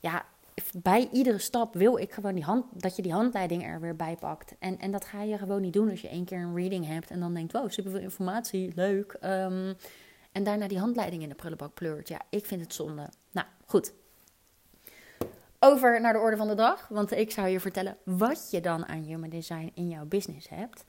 Ja, 0.00 0.24
bij 0.82 1.08
iedere 1.12 1.38
stap 1.38 1.74
wil 1.74 1.98
ik 1.98 2.12
gewoon 2.12 2.34
die 2.34 2.44
hand, 2.44 2.64
dat 2.72 2.96
je 2.96 3.02
die 3.02 3.12
handleiding 3.12 3.64
er 3.64 3.80
weer 3.80 3.96
bij 3.96 4.16
pakt. 4.20 4.54
En, 4.58 4.78
en 4.78 4.90
dat 4.90 5.04
ga 5.04 5.22
je 5.22 5.38
gewoon 5.38 5.60
niet 5.60 5.72
doen 5.72 5.90
als 5.90 6.00
je 6.00 6.08
één 6.08 6.24
keer 6.24 6.38
een 6.38 6.56
reading 6.56 6.86
hebt 6.86 7.10
en 7.10 7.20
dan 7.20 7.34
denkt, 7.34 7.52
wow, 7.52 7.70
superveel 7.70 8.00
informatie, 8.00 8.72
leuk. 8.74 9.16
Um, 9.24 9.76
en 10.32 10.44
daarna 10.44 10.68
die 10.68 10.78
handleiding 10.78 11.22
in 11.22 11.28
de 11.28 11.34
prullenbak 11.34 11.74
pleurt. 11.74 12.08
Ja, 12.08 12.20
ik 12.30 12.46
vind 12.46 12.60
het 12.60 12.74
zonde. 12.74 13.08
Nou, 13.32 13.46
goed 13.66 13.92
over 15.64 16.00
naar 16.00 16.12
de 16.12 16.18
orde 16.18 16.36
van 16.36 16.48
de 16.48 16.54
dag. 16.54 16.88
Want 16.88 17.12
ik 17.12 17.30
zou 17.30 17.48
je 17.48 17.60
vertellen 17.60 17.96
wat 18.04 18.48
je 18.50 18.60
dan 18.60 18.86
aan 18.86 19.02
human 19.02 19.28
design 19.28 19.70
in 19.74 19.88
jouw 19.88 20.04
business 20.04 20.48
hebt. 20.48 20.84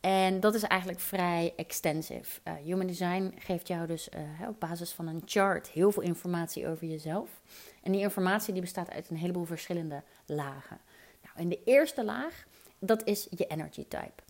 En 0.00 0.40
dat 0.40 0.54
is 0.54 0.62
eigenlijk 0.62 1.00
vrij 1.00 1.52
extensive. 1.56 2.40
Uh, 2.44 2.54
human 2.64 2.86
design 2.86 3.34
geeft 3.38 3.68
jou 3.68 3.86
dus 3.86 4.08
uh, 4.08 4.48
op 4.48 4.60
basis 4.60 4.92
van 4.92 5.06
een 5.06 5.22
chart 5.24 5.68
heel 5.68 5.92
veel 5.92 6.02
informatie 6.02 6.68
over 6.68 6.86
jezelf. 6.86 7.40
En 7.82 7.92
die 7.92 8.00
informatie 8.00 8.52
die 8.52 8.62
bestaat 8.62 8.90
uit 8.90 9.10
een 9.10 9.16
heleboel 9.16 9.44
verschillende 9.44 10.02
lagen. 10.26 10.78
Nou, 11.22 11.36
en 11.36 11.48
de 11.48 11.60
eerste 11.64 12.04
laag, 12.04 12.46
dat 12.78 13.04
is 13.04 13.26
je 13.30 13.46
energy 13.46 13.86
type. 13.88 14.22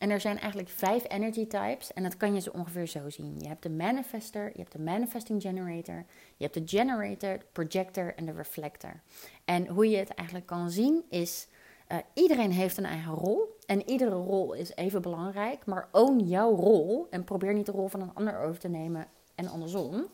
En 0.00 0.10
er 0.10 0.20
zijn 0.20 0.38
eigenlijk 0.38 0.68
vijf 0.68 1.04
energy 1.08 1.46
types 1.46 1.92
en 1.92 2.02
dat 2.02 2.16
kan 2.16 2.34
je 2.34 2.40
zo 2.40 2.50
ongeveer 2.50 2.86
zo 2.86 3.10
zien. 3.10 3.38
Je 3.38 3.48
hebt 3.48 3.62
de 3.62 3.70
manifester, 3.70 4.44
je 4.52 4.58
hebt 4.58 4.72
de 4.72 4.78
manifesting 4.78 5.42
generator, 5.42 6.04
je 6.36 6.44
hebt 6.44 6.54
de 6.54 6.62
generator, 6.64 7.38
de 7.38 7.44
projector 7.52 8.14
en 8.14 8.26
de 8.26 8.32
reflector. 8.32 9.00
En 9.44 9.66
hoe 9.66 9.90
je 9.90 9.96
het 9.96 10.14
eigenlijk 10.14 10.46
kan 10.48 10.70
zien 10.70 11.04
is, 11.08 11.46
uh, 11.88 11.98
iedereen 12.14 12.52
heeft 12.52 12.76
een 12.76 12.84
eigen 12.84 13.12
rol 13.12 13.58
en 13.66 13.90
iedere 13.90 14.14
rol 14.14 14.52
is 14.52 14.74
even 14.74 15.02
belangrijk, 15.02 15.66
maar 15.66 15.88
own 15.92 16.18
jouw 16.18 16.54
rol 16.54 17.06
en 17.10 17.24
probeer 17.24 17.54
niet 17.54 17.66
de 17.66 17.72
rol 17.72 17.88
van 17.88 18.00
een 18.00 18.14
ander 18.14 18.38
over 18.40 18.60
te 18.60 18.68
nemen 18.68 19.06
en 19.34 19.48
andersom. 19.48 20.06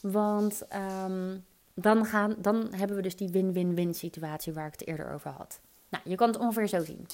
Want 0.00 0.62
um, 1.04 1.44
dan, 1.74 2.04
gaan, 2.04 2.34
dan 2.38 2.68
hebben 2.74 2.96
we 2.96 3.02
dus 3.02 3.16
die 3.16 3.30
win-win-win 3.30 3.94
situatie 3.94 4.52
waar 4.52 4.66
ik 4.66 4.72
het 4.72 4.86
eerder 4.86 5.12
over 5.12 5.30
had. 5.30 5.60
Nou, 5.88 6.04
je 6.08 6.16
kan 6.16 6.28
het 6.28 6.38
ongeveer 6.38 6.68
zo 6.68 6.84
zien. 6.84 7.06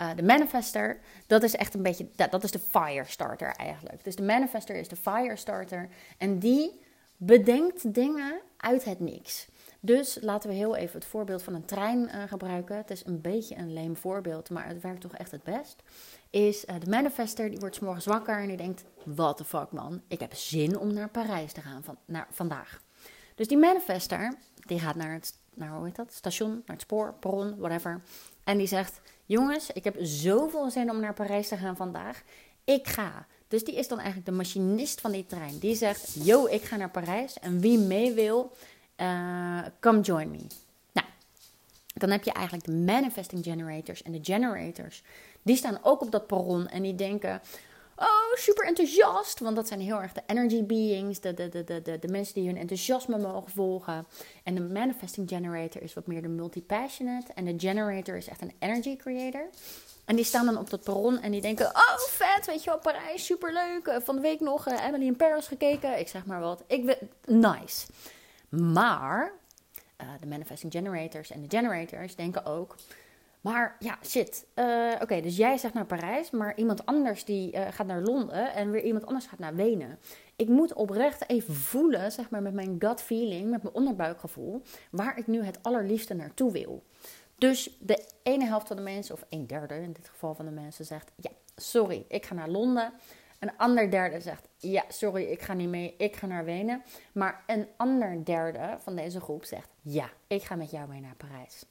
Uh, 0.00 0.10
de 0.16 0.22
manifester, 0.22 1.00
dat 1.26 1.42
is 1.42 1.56
echt 1.56 1.74
een 1.74 1.82
beetje, 1.82 2.08
dat, 2.14 2.44
is 2.44 2.50
de 2.50 2.58
firestarter 2.58 3.52
eigenlijk. 3.52 4.04
Dus 4.04 4.16
de 4.16 4.22
manifester 4.22 4.76
is 4.76 4.88
de 4.88 4.96
firestarter 4.96 5.88
en 6.18 6.38
die 6.38 6.80
bedenkt 7.16 7.94
dingen 7.94 8.40
uit 8.56 8.84
het 8.84 9.00
niks. 9.00 9.48
Dus 9.80 10.18
laten 10.20 10.50
we 10.50 10.56
heel 10.56 10.76
even 10.76 10.98
het 10.98 11.08
voorbeeld 11.08 11.42
van 11.42 11.54
een 11.54 11.64
trein 11.64 11.98
uh, 11.98 12.22
gebruiken. 12.26 12.76
Het 12.76 12.90
is 12.90 13.06
een 13.06 13.20
beetje 13.20 13.56
een 13.56 13.72
leem 13.72 13.96
voorbeeld, 13.96 14.50
maar 14.50 14.66
het 14.66 14.82
werkt 14.82 15.00
toch 15.00 15.14
echt 15.14 15.30
het 15.30 15.42
best. 15.42 15.82
Is 16.30 16.64
uh, 16.64 16.74
de 16.80 16.90
manifester, 16.90 17.50
die 17.50 17.58
wordt 17.58 17.74
s 17.74 17.80
morgens 17.80 18.06
wakker 18.06 18.38
en 18.38 18.48
die 18.48 18.56
denkt: 18.56 18.84
What 19.04 19.36
the 19.36 19.44
fuck 19.44 19.72
man, 19.72 20.02
ik 20.08 20.20
heb 20.20 20.34
zin 20.34 20.78
om 20.78 20.92
naar 20.92 21.08
Parijs 21.08 21.52
te 21.52 21.60
gaan 21.60 21.82
van, 21.82 21.96
naar, 22.04 22.26
vandaag. 22.30 22.80
Dus 23.34 23.48
die 23.48 23.58
manifester, 23.58 24.34
die 24.66 24.80
gaat 24.80 24.94
naar 24.94 25.12
het 25.12 25.34
naar, 25.54 25.70
hoe 25.76 25.84
heet 25.84 25.96
dat? 25.96 26.12
station, 26.12 26.50
naar 26.50 26.76
het 26.76 26.80
spoor, 26.80 27.14
perron, 27.20 27.56
whatever. 27.58 28.00
En 28.44 28.58
die 28.58 28.66
zegt: 28.66 29.00
Jongens, 29.30 29.70
ik 29.70 29.84
heb 29.84 29.96
zoveel 30.00 30.70
zin 30.70 30.90
om 30.90 31.00
naar 31.00 31.14
Parijs 31.14 31.48
te 31.48 31.56
gaan 31.56 31.76
vandaag. 31.76 32.22
Ik 32.64 32.88
ga. 32.88 33.26
Dus 33.48 33.64
die 33.64 33.74
is 33.74 33.88
dan 33.88 33.98
eigenlijk 33.98 34.28
de 34.28 34.36
machinist 34.36 35.00
van 35.00 35.12
die 35.12 35.26
trein. 35.26 35.58
Die 35.58 35.74
zegt: 35.74 36.24
Yo, 36.24 36.46
ik 36.46 36.62
ga 36.62 36.76
naar 36.76 36.90
Parijs. 36.90 37.38
En 37.38 37.60
wie 37.60 37.78
mee 37.78 38.12
wil, 38.12 38.52
uh, 38.96 39.60
come 39.80 40.00
join 40.00 40.30
me. 40.30 40.46
Nou, 40.92 41.06
dan 41.94 42.10
heb 42.10 42.24
je 42.24 42.32
eigenlijk 42.32 42.66
de 42.66 42.72
manifesting 42.72 43.44
generators 43.44 44.02
en 44.02 44.12
de 44.12 44.18
generators. 44.22 45.02
Die 45.42 45.56
staan 45.56 45.78
ook 45.82 46.00
op 46.00 46.10
dat 46.10 46.26
perron 46.26 46.68
en 46.68 46.82
die 46.82 46.94
denken: 46.94 47.40
oh, 48.00 48.34
super 48.34 48.66
enthousiast. 48.66 49.38
Want 49.38 49.56
dat 49.56 49.68
zijn 49.68 49.80
heel 49.80 50.00
erg 50.00 50.12
de 50.12 50.22
energy 50.26 50.64
beings, 50.64 51.20
de, 51.20 51.34
de, 51.34 51.48
de, 51.48 51.64
de, 51.82 51.98
de 52.00 52.08
mensen 52.08 52.34
die 52.34 52.46
hun 52.46 52.56
enthousiasme 52.56 53.18
mogen 53.18 53.50
volgen. 53.50 54.06
En 54.44 54.54
de 54.54 54.60
manifesting 54.60 55.28
generator 55.28 55.82
is 55.82 55.94
wat 55.94 56.06
meer 56.06 56.22
de 56.22 56.28
multi-passionate. 56.28 57.32
En 57.32 57.44
de 57.44 57.54
generator 57.56 58.16
is 58.16 58.28
echt 58.28 58.42
een 58.42 58.54
energy 58.58 58.96
creator. 58.96 59.48
En 60.04 60.16
die 60.16 60.24
staan 60.24 60.46
dan 60.46 60.58
op 60.58 60.70
dat 60.70 60.82
perron 60.82 61.20
en 61.20 61.30
die 61.30 61.40
denken: 61.40 61.66
Oh, 61.66 61.98
vet, 62.08 62.46
weet 62.46 62.64
je 62.64 62.70
wel, 62.70 62.78
Parijs, 62.78 63.24
super 63.24 63.52
leuk. 63.52 63.86
Eh, 63.86 63.96
van 64.02 64.14
de 64.14 64.20
week 64.20 64.40
nog 64.40 64.68
uh, 64.68 64.86
Emily 64.86 65.06
in 65.06 65.16
Paris 65.16 65.46
gekeken. 65.46 65.98
Ik 65.98 66.08
zeg 66.08 66.26
maar 66.26 66.40
wat. 66.40 66.64
Ik 66.66 66.98
nice. 67.24 67.86
Maar 68.48 69.32
uh, 70.00 70.08
de 70.20 70.26
manifesting 70.26 70.72
generators 70.72 71.30
en 71.30 71.42
de 71.42 71.56
generators 71.56 72.16
denken 72.16 72.44
ook. 72.44 72.76
Maar 73.40 73.76
ja, 73.78 73.98
shit. 74.04 74.46
Uh, 74.54 74.92
Oké, 75.00 75.20
dus 75.20 75.36
jij 75.36 75.58
zegt 75.58 75.74
naar 75.74 75.86
Parijs, 75.86 76.30
maar 76.30 76.56
iemand 76.56 76.86
anders 76.86 77.24
die 77.24 77.54
uh, 77.54 77.66
gaat 77.70 77.86
naar 77.86 78.02
Londen 78.02 78.52
en 78.54 78.70
weer 78.70 78.82
iemand 78.82 79.06
anders 79.06 79.26
gaat 79.26 79.38
naar 79.38 79.54
Wenen. 79.54 79.98
Ik 80.36 80.48
moet 80.48 80.72
oprecht 80.72 81.28
even 81.28 81.54
voelen, 81.54 82.12
zeg 82.12 82.30
maar, 82.30 82.42
met 82.42 82.54
mijn 82.54 82.76
gut 82.78 83.02
feeling, 83.02 83.50
met 83.50 83.62
mijn 83.62 83.74
onderbuikgevoel, 83.74 84.62
waar 84.90 85.18
ik 85.18 85.26
nu 85.26 85.42
het 85.44 85.62
allerliefste 85.62 86.14
naartoe 86.14 86.52
wil. 86.52 86.82
Dus 87.38 87.76
de 87.78 88.04
ene 88.22 88.44
helft 88.44 88.66
van 88.66 88.76
de 88.76 88.82
mensen, 88.82 89.14
of 89.14 89.24
een 89.28 89.46
derde 89.46 89.74
in 89.74 89.92
dit 89.92 90.08
geval 90.08 90.34
van 90.34 90.44
de 90.44 90.50
mensen, 90.50 90.84
zegt: 90.84 91.10
Ja, 91.16 91.30
sorry, 91.56 92.04
ik 92.08 92.26
ga 92.26 92.34
naar 92.34 92.48
Londen. 92.48 92.92
Een 93.38 93.56
ander 93.56 93.90
derde 93.90 94.20
zegt: 94.20 94.48
Ja, 94.56 94.84
sorry, 94.88 95.24
ik 95.24 95.42
ga 95.42 95.52
niet 95.52 95.68
mee, 95.68 95.94
ik 95.98 96.16
ga 96.16 96.26
naar 96.26 96.44
Wenen. 96.44 96.82
Maar 97.12 97.42
een 97.46 97.68
ander 97.76 98.24
derde 98.24 98.76
van 98.78 98.96
deze 98.96 99.20
groep 99.20 99.44
zegt: 99.44 99.68
Ja, 99.82 100.10
ik 100.26 100.42
ga 100.42 100.54
met 100.54 100.70
jou 100.70 100.88
mee 100.88 101.00
naar 101.00 101.16
Parijs. 101.16 101.64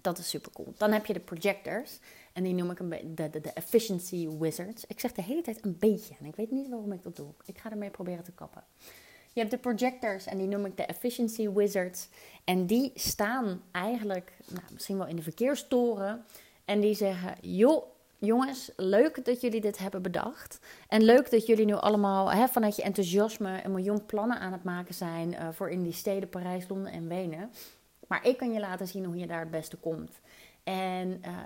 Dat 0.00 0.18
is 0.18 0.28
super 0.28 0.52
cool. 0.52 0.74
Dan 0.76 0.92
heb 0.92 1.06
je 1.06 1.12
de 1.12 1.20
projectors. 1.20 1.98
En 2.32 2.42
die 2.42 2.54
noem 2.54 2.70
ik 2.70 2.78
een 2.78 3.14
de, 3.14 3.30
de, 3.30 3.40
de 3.40 3.52
efficiency 3.52 4.28
wizards. 4.38 4.86
Ik 4.86 5.00
zeg 5.00 5.12
de 5.12 5.22
hele 5.22 5.42
tijd 5.42 5.64
een 5.64 5.76
beetje. 5.78 6.14
En 6.20 6.26
ik 6.26 6.36
weet 6.36 6.50
niet 6.50 6.68
waarom 6.68 6.92
ik 6.92 7.02
dat 7.02 7.16
doe. 7.16 7.28
Ik 7.44 7.58
ga 7.58 7.70
ermee 7.70 7.90
proberen 7.90 8.24
te 8.24 8.32
kappen. 8.32 8.64
Je 9.32 9.40
hebt 9.40 9.50
de 9.50 9.58
projectors 9.58 10.26
en 10.26 10.38
die 10.38 10.46
noem 10.46 10.64
ik 10.64 10.76
de 10.76 10.84
efficiency 10.84 11.50
wizards. 11.50 12.08
En 12.44 12.66
die 12.66 12.90
staan 12.94 13.62
eigenlijk 13.72 14.32
nou, 14.48 14.64
misschien 14.72 14.98
wel 14.98 15.06
in 15.06 15.16
de 15.16 15.22
verkeerstoren. 15.22 16.24
En 16.64 16.80
die 16.80 16.94
zeggen: 16.94 17.34
joh, 17.40 17.84
jongens, 18.18 18.70
leuk 18.76 19.24
dat 19.24 19.40
jullie 19.40 19.60
dit 19.60 19.78
hebben 19.78 20.02
bedacht. 20.02 20.58
En 20.88 21.02
leuk 21.02 21.30
dat 21.30 21.46
jullie 21.46 21.64
nu 21.64 21.74
allemaal 21.74 22.32
hè, 22.32 22.48
vanuit 22.48 22.76
je 22.76 22.82
enthousiasme 22.82 23.64
een 23.64 23.72
miljoen 23.72 24.06
plannen 24.06 24.38
aan 24.38 24.52
het 24.52 24.64
maken 24.64 24.94
zijn 24.94 25.32
uh, 25.32 25.48
voor 25.52 25.70
in 25.70 25.82
die 25.82 25.92
steden 25.92 26.28
Parijs, 26.28 26.68
Londen 26.68 26.92
en 26.92 27.08
Wenen. 27.08 27.50
Maar 28.10 28.26
ik 28.26 28.36
kan 28.36 28.52
je 28.52 28.60
laten 28.60 28.88
zien 28.88 29.04
hoe 29.04 29.16
je 29.16 29.26
daar 29.26 29.40
het 29.40 29.50
beste 29.50 29.76
komt. 29.76 30.20
En 30.64 31.22
uh, 31.26 31.38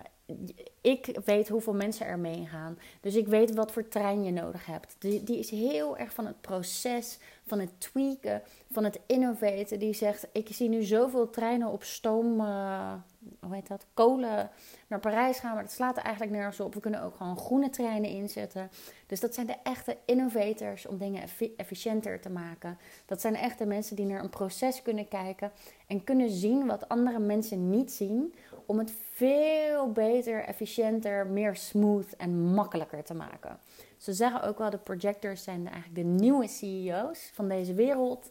ik 0.81 1.19
weet 1.25 1.49
hoeveel 1.49 1.75
mensen 1.75 2.07
er 2.07 2.19
mee 2.19 2.47
gaan. 2.47 2.79
Dus 3.01 3.15
ik 3.15 3.27
weet 3.27 3.55
wat 3.55 3.73
voor 3.73 3.89
trein 3.89 4.25
je 4.25 4.31
nodig 4.31 4.67
hebt. 4.67 4.97
Die, 4.99 5.23
die 5.23 5.39
is 5.39 5.51
heel 5.51 5.97
erg 5.97 6.13
van 6.13 6.27
het 6.27 6.41
proces, 6.41 7.19
van 7.47 7.59
het 7.59 7.81
tweaken, 7.81 8.43
van 8.71 8.85
het 8.85 9.01
innovaten. 9.07 9.79
Die 9.79 9.93
zegt: 9.93 10.27
Ik 10.33 10.49
zie 10.51 10.69
nu 10.69 10.83
zoveel 10.83 11.31
treinen 11.31 11.69
op 11.69 11.83
stoom, 11.83 12.41
uh, 12.41 12.93
hoe 13.41 13.55
heet 13.55 13.69
dat? 13.69 13.87
Kolen 13.95 14.51
naar 14.87 15.01
Parijs 15.01 15.39
gaan. 15.39 15.55
Maar 15.55 15.63
dat 15.63 15.73
slaat 15.73 15.97
er 15.97 16.03
eigenlijk 16.03 16.37
nergens 16.37 16.61
op. 16.61 16.75
We 16.75 16.81
kunnen 16.81 17.03
ook 17.03 17.17
gewoon 17.17 17.37
groene 17.37 17.71
treinen 17.71 18.11
inzetten. 18.11 18.71
Dus 19.07 19.21
dat 19.21 19.35
zijn 19.35 19.47
de 19.47 19.57
echte 19.63 19.97
innovators 20.05 20.87
om 20.87 20.99
dingen 20.99 21.23
efficiënter 21.57 22.21
te 22.21 22.31
maken. 22.31 22.79
Dat 23.07 23.21
zijn 23.21 23.33
de 23.33 23.39
echte 23.39 23.67
mensen 23.67 23.97
die 23.97 24.07
naar 24.07 24.23
een 24.23 24.31
proces 24.31 24.83
kunnen 24.83 25.09
kijken 25.09 25.53
en 25.87 26.05
kunnen 26.05 26.31
zien 26.31 26.67
wat 26.67 26.89
andere 26.89 27.19
mensen 27.19 27.71
niet 27.71 27.93
zien 27.93 28.35
om 28.67 28.79
het 28.79 28.93
veel 29.11 29.93
beter, 29.93 30.45
efficiënter, 30.45 31.27
meer 31.27 31.57
smooth 31.57 32.17
en 32.17 32.55
makkelijker 32.55 33.05
te 33.05 33.15
maken. 33.15 33.59
Ze 33.97 34.13
zeggen 34.13 34.43
ook 34.43 34.59
wel, 34.59 34.71
de 34.71 34.79
projectors 34.79 35.43
zijn 35.43 35.69
eigenlijk 35.69 35.95
de 35.95 36.25
nieuwe 36.25 36.49
CEO's 36.49 37.31
van 37.33 37.49
deze 37.49 37.75
wereld. 37.75 38.31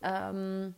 Um, 0.00 0.74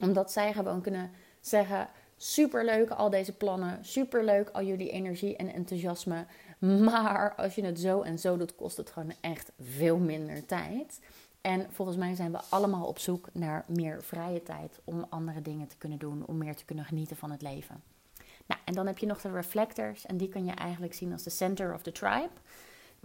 omdat 0.00 0.32
zij 0.32 0.52
gewoon 0.52 0.80
kunnen 0.80 1.10
zeggen, 1.40 1.88
superleuk 2.16 2.90
al 2.90 3.10
deze 3.10 3.32
plannen, 3.32 3.84
superleuk 3.84 4.48
al 4.48 4.62
jullie 4.62 4.90
energie 4.90 5.36
en 5.36 5.52
enthousiasme. 5.52 6.26
Maar 6.58 7.34
als 7.34 7.54
je 7.54 7.64
het 7.64 7.80
zo 7.80 8.02
en 8.02 8.18
zo 8.18 8.36
doet, 8.36 8.54
kost 8.54 8.76
het 8.76 8.90
gewoon 8.90 9.12
echt 9.20 9.52
veel 9.60 9.96
minder 9.96 10.46
tijd. 10.46 11.00
En 11.40 11.66
volgens 11.70 11.96
mij 11.96 12.14
zijn 12.14 12.32
we 12.32 12.38
allemaal 12.48 12.86
op 12.86 12.98
zoek 12.98 13.28
naar 13.32 13.64
meer 13.66 14.02
vrije 14.02 14.42
tijd 14.42 14.80
om 14.84 15.06
andere 15.08 15.42
dingen 15.42 15.66
te 15.66 15.76
kunnen 15.76 15.98
doen, 15.98 16.26
om 16.26 16.38
meer 16.38 16.56
te 16.56 16.64
kunnen 16.64 16.84
genieten 16.84 17.16
van 17.16 17.30
het 17.30 17.42
leven. 17.42 17.82
Nou, 18.46 18.60
en 18.64 18.74
dan 18.74 18.86
heb 18.86 18.98
je 18.98 19.06
nog 19.06 19.20
de 19.20 19.30
reflectors 19.30 20.06
en 20.06 20.16
die 20.16 20.28
kan 20.28 20.44
je 20.44 20.52
eigenlijk 20.52 20.94
zien 20.94 21.12
als 21.12 21.22
de 21.22 21.30
center 21.30 21.74
of 21.74 21.82
the 21.82 21.92
tribe. 21.92 22.30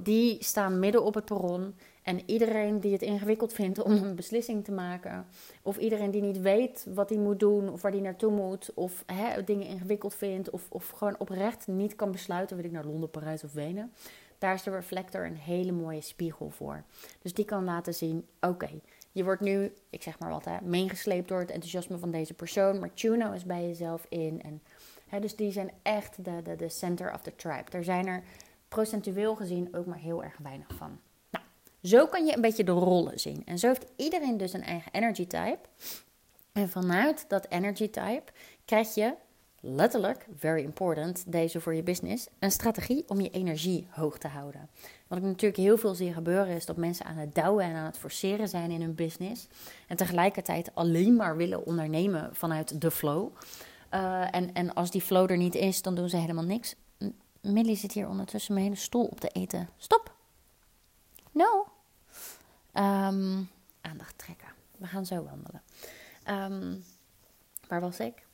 Die 0.04 0.44
staan 0.44 0.80
midden 0.80 1.04
op 1.04 1.14
het 1.14 1.26
perron 1.26 1.76
en 2.04 2.22
iedereen 2.26 2.80
die 2.80 2.92
het 2.92 3.02
ingewikkeld 3.02 3.54
vindt 3.54 3.84
om 3.84 3.92
een 3.92 4.16
beslissing 4.16 4.64
te 4.64 4.72
maken, 4.72 5.26
of 5.62 5.78
iedereen 5.78 6.12
die 6.12 6.22
niet 6.22 6.42
weet 6.42 6.86
wat 6.94 7.10
hij 7.10 7.18
moet 7.18 7.40
doen 7.40 7.70
of 7.70 7.82
waar 7.82 7.92
hij 7.92 8.02
naartoe 8.02 8.32
moet, 8.32 8.72
of 8.74 9.04
hè, 9.06 9.44
dingen 9.44 9.68
ingewikkeld 9.68 10.16
vindt, 10.16 10.50
of, 10.50 10.66
of 10.70 10.90
gewoon 10.90 11.20
oprecht 11.20 11.68
niet 11.68 11.96
kan 11.96 12.12
besluiten: 12.12 12.56
wil 12.56 12.66
ik 12.66 12.72
naar 12.72 12.86
Londen, 12.86 13.10
Parijs 13.10 13.44
of 13.44 13.54
Wenen. 13.54 13.94
Daar 14.38 14.54
is 14.54 14.64
de 14.64 14.72
reflector 14.72 15.26
een 15.26 15.38
hele 15.38 15.72
mooie 15.72 16.02
spiegel 16.02 16.50
voor. 16.50 16.84
Dus 17.22 17.34
die 17.34 17.46
kan 17.46 17.64
laten 17.64 17.94
zien: 17.94 18.28
oké, 18.40 18.70
je 19.12 19.24
wordt 19.24 19.42
nu, 19.42 19.74
ik 19.90 20.04
zeg 20.04 20.20
maar 20.20 20.30
wat, 20.30 20.46
hè, 20.46 20.58
meegesleept 20.62 21.28
door 21.28 21.40
het 21.40 21.52
enthousiasme 21.52 21.98
van 21.98 22.12
deze 22.12 22.34
persoon, 22.34 22.80
maar 22.80 22.92
nou 23.02 23.34
eens 23.34 23.46
bij 23.46 23.68
jezelf 23.68 24.06
in 24.10 24.42
en 24.42 24.62
dus 25.20 25.36
die 25.36 25.52
zijn 25.52 25.72
echt 25.82 26.26
de, 26.26 26.42
de, 26.44 26.56
de 26.56 26.70
center 26.70 27.14
of 27.14 27.22
the 27.22 27.36
tribe. 27.36 27.70
Daar 27.70 27.84
zijn 27.84 28.08
er 28.08 28.24
procentueel 28.76 29.36
gezien 29.36 29.76
ook 29.76 29.86
maar 29.86 29.98
heel 29.98 30.24
erg 30.24 30.38
weinig 30.38 30.68
van. 30.78 31.00
Nou, 31.30 31.46
zo 31.84 32.08
kan 32.08 32.26
je 32.26 32.36
een 32.36 32.42
beetje 32.42 32.64
de 32.64 32.72
rollen 32.72 33.20
zien. 33.20 33.42
En 33.46 33.60
zo 33.60 33.68
heeft 33.68 33.86
iedereen 33.96 34.38
dus 34.38 34.54
een 34.54 34.64
eigen 34.64 34.92
energy 34.92 35.28
type. 35.28 35.60
En 36.52 36.70
vanuit 36.70 37.26
dat 37.28 37.46
energy 37.50 37.90
type 37.90 38.24
krijg 38.66 38.94
je 38.94 39.14
letterlijk, 39.60 40.28
very 40.38 40.64
important, 40.64 41.32
deze 41.32 41.62
voor 41.62 41.76
je 41.76 41.84
business, 41.84 42.28
een 42.40 42.52
strategie 42.52 43.04
om 43.08 43.22
je 43.22 43.30
energie 43.30 43.88
hoog 43.90 44.18
te 44.18 44.28
houden. 44.28 44.70
Wat 45.08 45.18
ik 45.18 45.24
natuurlijk 45.24 45.62
heel 45.62 45.78
veel 45.78 45.96
zie 45.96 46.14
gebeuren 46.14 46.56
is 46.56 46.66
dat 46.66 46.78
mensen 46.78 47.06
aan 47.06 47.18
het 47.18 47.36
douwen 47.36 47.66
en 47.66 47.76
aan 47.76 47.86
het 47.86 47.98
forceren 47.98 48.48
zijn 48.48 48.72
in 48.72 48.82
hun 48.82 48.96
business. 48.96 49.48
En 49.88 49.98
tegelijkertijd 49.98 50.72
alleen 50.74 51.16
maar 51.16 51.38
willen 51.38 51.66
ondernemen 51.66 52.30
vanuit 52.36 52.82
de 52.82 52.92
flow. 52.92 53.30
Uh, 53.94 54.36
en, 54.36 54.54
en 54.54 54.74
als 54.74 54.92
die 54.92 55.02
flow 55.02 55.32
er 55.32 55.38
niet 55.38 55.56
is, 55.56 55.82
dan 55.82 55.96
doen 55.96 56.10
ze 56.10 56.18
helemaal 56.18 56.44
niks. 56.44 56.76
Millie 57.42 57.76
zit 57.76 57.92
hier 57.92 58.08
ondertussen 58.08 58.54
mijn 58.54 58.66
hele 58.66 58.78
stoel 58.78 59.06
op 59.06 59.20
te 59.20 59.28
eten. 59.28 59.70
Stop! 59.78 60.16
No! 61.32 61.68
Um, 62.74 63.50
aandacht 63.82 64.18
trekken. 64.18 64.48
We 64.78 64.88
gaan 64.88 65.06
zo 65.06 65.24
wandelen. 65.24 65.62
Um, 66.30 66.84
waar 67.68 67.82
was 67.82 68.00
ik? 68.00 68.26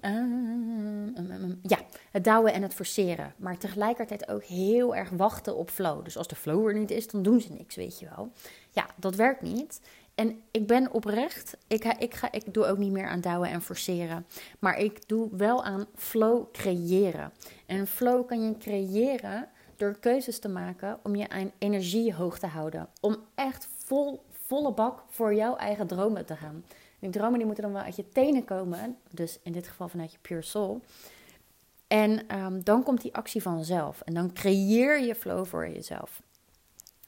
Um, 0.00 1.58
ja, 1.62 1.78
het 2.10 2.24
douwen 2.24 2.52
en 2.52 2.62
het 2.62 2.74
forceren. 2.74 3.34
Maar 3.36 3.58
tegelijkertijd 3.58 4.28
ook 4.28 4.42
heel 4.42 4.96
erg 4.96 5.10
wachten 5.10 5.56
op 5.56 5.70
flow. 5.70 6.04
Dus 6.04 6.16
als 6.16 6.28
de 6.28 6.36
flow 6.36 6.66
er 6.66 6.74
niet 6.74 6.90
is, 6.90 7.08
dan 7.08 7.22
doen 7.22 7.40
ze 7.40 7.52
niks, 7.52 7.74
weet 7.74 7.98
je 7.98 8.08
wel. 8.16 8.32
Ja, 8.70 8.86
dat 8.96 9.14
werkt 9.14 9.42
niet. 9.42 9.80
En 10.14 10.42
ik 10.50 10.66
ben 10.66 10.92
oprecht, 10.92 11.56
ik, 11.66 11.84
ik, 11.84 12.14
ga, 12.14 12.32
ik 12.32 12.54
doe 12.54 12.64
ook 12.64 12.78
niet 12.78 12.92
meer 12.92 13.08
aan 13.08 13.20
douwen 13.20 13.50
en 13.50 13.62
forceren. 13.62 14.26
Maar 14.58 14.78
ik 14.78 15.08
doe 15.08 15.28
wel 15.36 15.64
aan 15.64 15.86
flow 15.94 16.52
creëren. 16.52 17.32
En 17.66 17.86
flow 17.86 18.26
kan 18.26 18.44
je 18.44 18.58
creëren 18.58 19.48
door 19.76 19.98
keuzes 20.00 20.38
te 20.38 20.48
maken 20.48 20.98
om 21.02 21.16
je 21.16 21.50
energie 21.58 22.14
hoog 22.14 22.38
te 22.38 22.46
houden. 22.46 22.88
Om 23.00 23.16
echt 23.34 23.68
vol, 23.84 24.22
volle 24.30 24.72
bak 24.72 25.02
voor 25.08 25.34
jouw 25.34 25.56
eigen 25.56 25.86
dromen 25.86 26.26
te 26.26 26.36
gaan. 26.36 26.64
Die 26.98 27.10
dromen 27.10 27.36
die 27.36 27.46
moeten 27.46 27.64
dan 27.64 27.72
wel 27.72 27.82
uit 27.82 27.96
je 27.96 28.08
tenen 28.08 28.44
komen. 28.44 28.96
Dus 29.10 29.38
in 29.42 29.52
dit 29.52 29.68
geval 29.68 29.88
vanuit 29.88 30.12
je 30.12 30.18
pure 30.20 30.42
soul. 30.42 30.80
En 31.86 32.28
ehm, 32.28 32.60
dan 32.62 32.82
komt 32.82 33.00
die 33.00 33.14
actie 33.14 33.42
vanzelf. 33.42 34.00
En 34.00 34.14
dan 34.14 34.32
creëer 34.32 35.00
je 35.00 35.14
flow 35.14 35.46
voor 35.46 35.68
jezelf. 35.68 36.22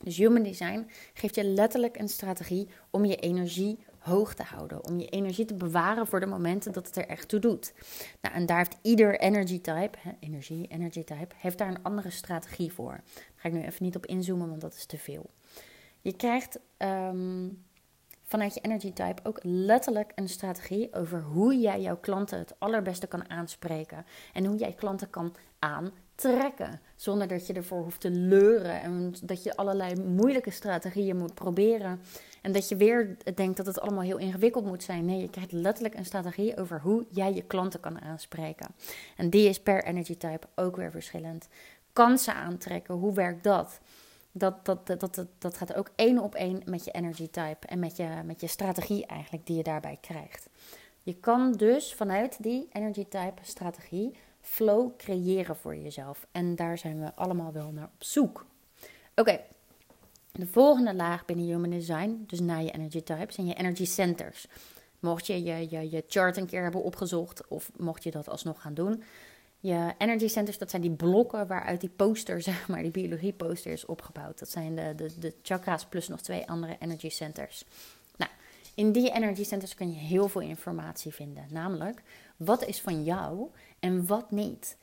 Dus 0.03 0.17
Human 0.17 0.43
Design 0.43 0.87
geeft 1.15 1.35
je 1.35 1.45
letterlijk 1.45 1.99
een 1.99 2.09
strategie 2.09 2.69
om 2.91 3.05
je 3.05 3.17
energie 3.17 3.79
hoog 3.99 4.35
te 4.35 4.43
houden. 4.43 4.85
Om 4.85 4.99
je 4.99 5.07
energie 5.07 5.45
te 5.45 5.55
bewaren 5.55 6.07
voor 6.07 6.21
de 6.21 6.26
momenten 6.26 6.73
dat 6.73 6.87
het 6.87 6.97
er 6.97 7.07
echt 7.07 7.29
toe 7.29 7.41
doet. 7.41 7.73
Nou, 8.21 8.35
en 8.35 8.47
daar 8.47 8.59
heeft 8.59 8.76
ieder 8.83 9.19
energy 9.21 9.61
type, 9.61 9.99
hè, 9.99 10.11
energie, 10.21 10.67
energy 10.67 11.05
type, 11.05 11.35
heeft 11.37 11.59
daar 11.59 11.69
een 11.69 11.83
andere 11.83 12.11
strategie 12.11 12.73
voor. 12.73 12.91
Daar 12.91 13.35
ga 13.37 13.49
ik 13.49 13.55
nu 13.55 13.62
even 13.62 13.85
niet 13.85 13.97
op 13.97 14.07
inzoomen, 14.07 14.49
want 14.49 14.61
dat 14.61 14.75
is 14.75 14.87
te 14.87 14.99
veel. 14.99 15.31
Je 16.00 16.17
krijgt 16.17 16.59
ehm, 16.76 17.49
vanuit 18.23 18.55
je 18.55 18.61
energy 18.61 18.93
type 18.93 19.23
ook 19.23 19.38
letterlijk 19.43 20.12
een 20.15 20.29
strategie 20.29 20.95
over 20.95 21.23
hoe 21.23 21.59
jij 21.59 21.81
jouw 21.81 21.97
klanten 21.97 22.38
het 22.38 22.55
allerbeste 22.59 23.07
kan 23.07 23.31
aanspreken. 23.31 24.07
En 24.33 24.45
hoe 24.45 24.57
jij 24.57 24.73
klanten 24.73 25.11
kan 25.11 25.35
aantrekken. 26.25 26.80
Zonder 26.96 27.28
dat 27.28 27.46
je 27.46 27.52
ervoor 27.52 27.82
hoeft 27.82 28.00
te 28.00 28.11
leuren. 28.11 28.80
En 28.80 29.14
dat 29.23 29.42
je 29.42 29.56
allerlei 29.56 29.94
moeilijke 29.94 30.50
strategieën 30.50 31.16
moet 31.16 31.35
proberen. 31.35 32.00
En 32.42 32.52
dat 32.52 32.68
je 32.68 32.76
weer 32.76 33.16
denkt 33.35 33.56
dat 33.56 33.66
het 33.66 33.80
allemaal 33.80 34.02
heel 34.02 34.18
ingewikkeld 34.18 34.64
moet 34.64 34.82
zijn. 34.82 35.04
Nee, 35.04 35.20
je 35.20 35.30
krijgt 35.30 35.52
letterlijk 35.52 35.94
een 35.94 36.04
strategie 36.04 36.56
over 36.56 36.80
hoe 36.80 37.04
jij 37.11 37.35
je 37.35 37.42
klanten 37.42 37.80
kan 37.80 38.00
aanspreken. 38.00 38.75
En 39.16 39.30
die 39.30 39.49
is 39.49 39.61
per 39.61 39.85
energy 39.85 40.16
type 40.16 40.46
ook 40.54 40.76
weer 40.76 40.90
verschillend. 40.90 41.49
Kansen 41.92 42.35
aantrekken, 42.35 42.94
hoe 42.94 43.14
werkt 43.14 43.44
dat? 43.44 43.80
Dat, 44.32 44.64
dat, 44.64 44.87
dat, 44.87 45.00
dat, 45.00 45.26
dat 45.38 45.56
gaat 45.56 45.75
ook 45.75 45.90
één 45.94 46.18
op 46.18 46.35
één 46.35 46.62
met 46.64 46.85
je 46.85 46.90
energy 46.90 47.28
type 47.30 47.66
en 47.66 47.78
met 47.78 47.96
je, 47.96 48.08
met 48.25 48.40
je 48.40 48.46
strategie 48.46 49.06
eigenlijk 49.06 49.46
die 49.46 49.56
je 49.56 49.62
daarbij 49.62 49.99
krijgt. 50.00 50.49
Je 51.02 51.14
kan 51.14 51.52
dus 51.52 51.94
vanuit 51.94 52.42
die 52.42 52.68
energy 52.73 53.04
type 53.08 53.42
strategie 53.42 54.16
flow 54.47 54.97
creëren 54.97 55.57
voor 55.57 55.76
jezelf. 55.76 56.26
En 56.33 56.57
daar 56.57 56.79
zijn 56.79 57.00
we 57.00 57.15
allemaal 57.15 57.53
wel 57.53 57.71
naar 57.73 57.91
op 57.95 58.05
zoek. 58.05 58.47
Oké, 59.15 59.41
De 60.33 60.47
volgende 60.47 60.95
laag 60.95 61.25
binnen 61.25 61.47
Human 61.47 61.71
Design, 61.71 62.25
dus 62.26 62.41
na 62.41 62.59
je 62.59 62.71
energy 62.71 63.03
types, 63.03 63.35
zijn 63.35 63.47
je 63.47 63.55
energy 63.55 63.85
centers. 63.85 64.47
Mocht 65.00 65.26
je 65.26 65.43
je, 65.43 65.67
je 65.71 65.91
je 65.91 66.05
chart 66.09 66.37
een 66.37 66.47
keer 66.47 66.62
hebben 66.62 66.83
opgezocht 66.83 67.49
of 67.49 67.71
mocht 67.76 68.03
je 68.03 68.11
dat 68.11 68.29
alsnog 68.29 68.61
gaan 68.61 68.75
doen. 68.75 69.03
Je 69.61 69.95
energy 69.99 70.29
centers, 70.29 70.59
dat 70.59 70.71
zijn 70.71 70.83
die 70.83 70.91
blokken 70.91 71.47
waaruit 71.47 71.81
die 71.81 71.91
poster, 71.97 72.43
zeg 72.50 72.69
maar, 72.69 72.83
die 72.83 72.91
biologie 72.91 73.33
poster 73.33 73.73
is 73.73 73.87
opgebouwd. 73.87 74.38
Dat 74.38 74.50
zijn 74.50 74.76
de, 74.76 74.95
de, 74.97 75.19
de 75.19 75.35
chakra's 75.43 75.87
plus 75.87 76.09
nog 76.09 76.21
twee 76.21 76.49
andere 76.49 76.76
energy 76.79 77.09
centers. 77.09 77.65
Nou, 78.17 78.31
in 78.75 78.93
die 78.93 79.12
energy 79.12 79.45
centers 79.45 79.75
kun 79.75 79.93
je 79.93 79.99
heel 79.99 80.29
veel 80.29 80.41
informatie 80.41 81.12
vinden. 81.12 81.47
Namelijk, 81.50 82.03
wat 82.37 82.65
is 82.65 82.81
van 82.81 83.05
jou 83.05 83.50
en 83.87 84.07
wat 84.07 84.31
niet 84.31 84.76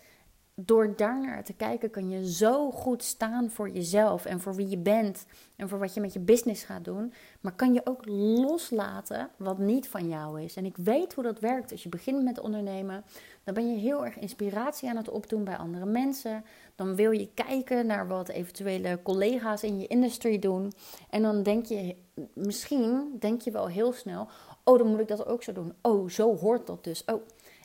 door 0.55 0.95
daarnaar 0.95 1.43
te 1.43 1.53
kijken 1.53 1.89
kun 1.89 2.10
je 2.10 2.31
zo 2.31 2.72
goed 2.72 3.03
staan 3.03 3.50
voor 3.50 3.69
jezelf 3.69 4.25
en 4.25 4.39
voor 4.39 4.55
wie 4.55 4.69
je 4.69 4.77
bent 4.77 5.25
en 5.55 5.69
voor 5.69 5.79
wat 5.79 5.93
je 5.93 6.01
met 6.01 6.13
je 6.13 6.19
business 6.19 6.63
gaat 6.63 6.86
doen. 6.86 7.13
Maar 7.41 7.55
kan 7.55 7.74
je 7.74 7.81
ook 7.83 8.05
loslaten 8.05 9.29
wat 9.38 9.57
niet 9.57 9.88
van 9.88 10.10
jou 10.10 10.41
is. 10.41 10.55
En 10.55 10.65
ik 10.65 10.77
weet 10.77 11.13
hoe 11.13 11.24
dat 11.24 11.39
werkt. 11.39 11.72
Als 11.72 11.83
je 11.83 11.89
begint 11.89 12.24
met 12.24 12.39
ondernemen, 12.39 13.03
dan 13.43 13.53
ben 13.53 13.72
je 13.72 13.79
heel 13.79 14.05
erg 14.05 14.17
inspiratie 14.17 14.89
aan 14.89 14.98
het 14.98 15.10
opdoen 15.10 15.43
bij 15.43 15.57
andere 15.57 15.86
mensen. 15.86 16.45
Dan 16.75 16.95
wil 16.95 17.12
je 17.12 17.29
kijken 17.33 17.86
naar 17.86 18.07
wat 18.07 18.29
eventuele 18.29 19.00
collega's 19.03 19.63
in 19.63 19.79
je 19.79 19.88
industry 19.88 20.39
doen. 20.39 20.72
En 21.10 21.22
dan 21.22 21.43
denk 21.43 21.65
je, 21.65 21.95
misschien 22.33 23.15
denk 23.19 23.41
je 23.41 23.51
wel 23.51 23.67
heel 23.67 23.93
snel, 23.93 24.27
oh 24.63 24.77
dan 24.77 24.88
moet 24.88 25.00
ik 25.00 25.07
dat 25.07 25.25
ook 25.25 25.43
zo 25.43 25.51
doen. 25.51 25.74
Oh, 25.81 26.10
zo 26.10 26.38
hoort 26.38 26.67
dat 26.67 26.83
dus. 26.83 27.05
Oh. 27.05 27.22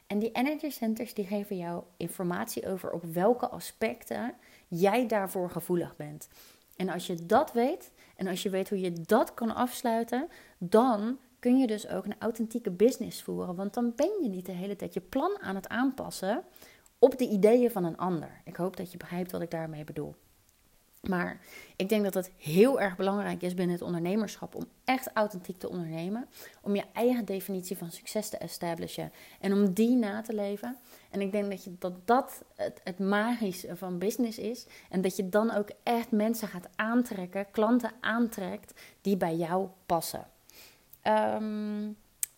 En 0.09 0.19
die 0.19 0.33
energy 0.33 0.71
centers 0.71 1.15
die 1.15 1.27
geven 1.27 1.57
jou 1.57 1.83
informatie 1.97 2.67
over 2.67 2.91
op 2.91 3.05
welke 3.05 3.49
aspecten 3.49 4.35
jij 4.69 5.07
daarvoor 5.07 5.51
gevoelig 5.51 5.97
bent. 5.97 6.29
En 6.77 6.89
als 6.89 7.07
je 7.07 7.27
dat 7.27 7.53
weet 7.53 7.93
en 8.17 8.27
als 8.27 8.43
je 8.43 8.51
weet 8.51 8.69
hoe 8.69 8.81
je 8.81 8.93
dat 8.93 9.35
kan 9.35 9.55
afsluiten, 9.55 10.29
dan 10.59 11.19
kun 11.39 11.59
je 11.59 11.67
dus 11.67 11.89
ook 11.89 12.05
een 12.05 12.19
authentieke 12.19 12.71
business 12.71 13.23
voeren. 13.23 13.55
Want 13.55 13.75
dan 13.75 13.93
ben 13.97 14.23
je 14.23 14.29
niet 14.29 14.47
de 14.47 14.53
hele 14.53 14.77
tijd 14.77 14.95
je 14.95 15.01
plan 15.01 15.39
aan 15.41 15.55
het 15.55 15.69
aanpassen 15.69 16.45
op 16.99 17.19
de 17.19 17.29
ideeën 17.29 17.71
van 17.71 17.85
een 17.85 17.97
ander. 17.97 18.41
Ik 18.45 18.57
hoop 18.57 18.77
dat 18.77 18.93
je 18.93 18.99
begrijpt 18.99 19.33
wat 19.33 19.41
ik 19.41 19.51
daarmee 19.51 19.85
bedoel. 19.85 20.15
Maar 21.01 21.41
ik 21.77 21.89
denk 21.89 22.05
dat 22.05 22.15
het 22.15 22.31
heel 22.37 22.81
erg 22.81 22.97
belangrijk 22.97 23.43
is 23.43 23.55
binnen 23.55 23.77
het 23.77 23.85
ondernemerschap 23.85 24.55
om 24.55 24.65
echt 24.85 25.11
authentiek 25.15 25.59
te 25.59 25.69
ondernemen. 25.69 26.29
Om 26.63 26.75
je 26.75 26.85
eigen 26.93 27.25
definitie 27.25 27.77
van 27.77 27.91
succes 27.91 28.29
te 28.29 28.37
establishen 28.37 29.13
en 29.41 29.53
om 29.53 29.73
die 29.73 29.97
na 29.97 30.23
te 30.23 30.35
leven. 30.35 30.77
En 31.11 31.21
ik 31.21 31.33
denk 31.33 31.51
dat 31.51 31.65
je, 31.65 31.75
dat, 31.79 32.07
dat 32.07 32.43
het, 32.55 32.81
het 32.85 32.99
magische 32.99 33.77
van 33.77 33.99
business 33.99 34.39
is. 34.39 34.67
En 34.91 35.01
dat 35.01 35.17
je 35.17 35.29
dan 35.29 35.51
ook 35.51 35.71
echt 35.83 36.11
mensen 36.11 36.49
gaat 36.49 36.69
aantrekken, 36.75 37.51
klanten 37.51 37.93
aantrekt 38.01 38.81
die 39.01 39.17
bij 39.17 39.37
jou 39.37 39.69
passen. 39.87 40.27
Ehm, 41.03 41.89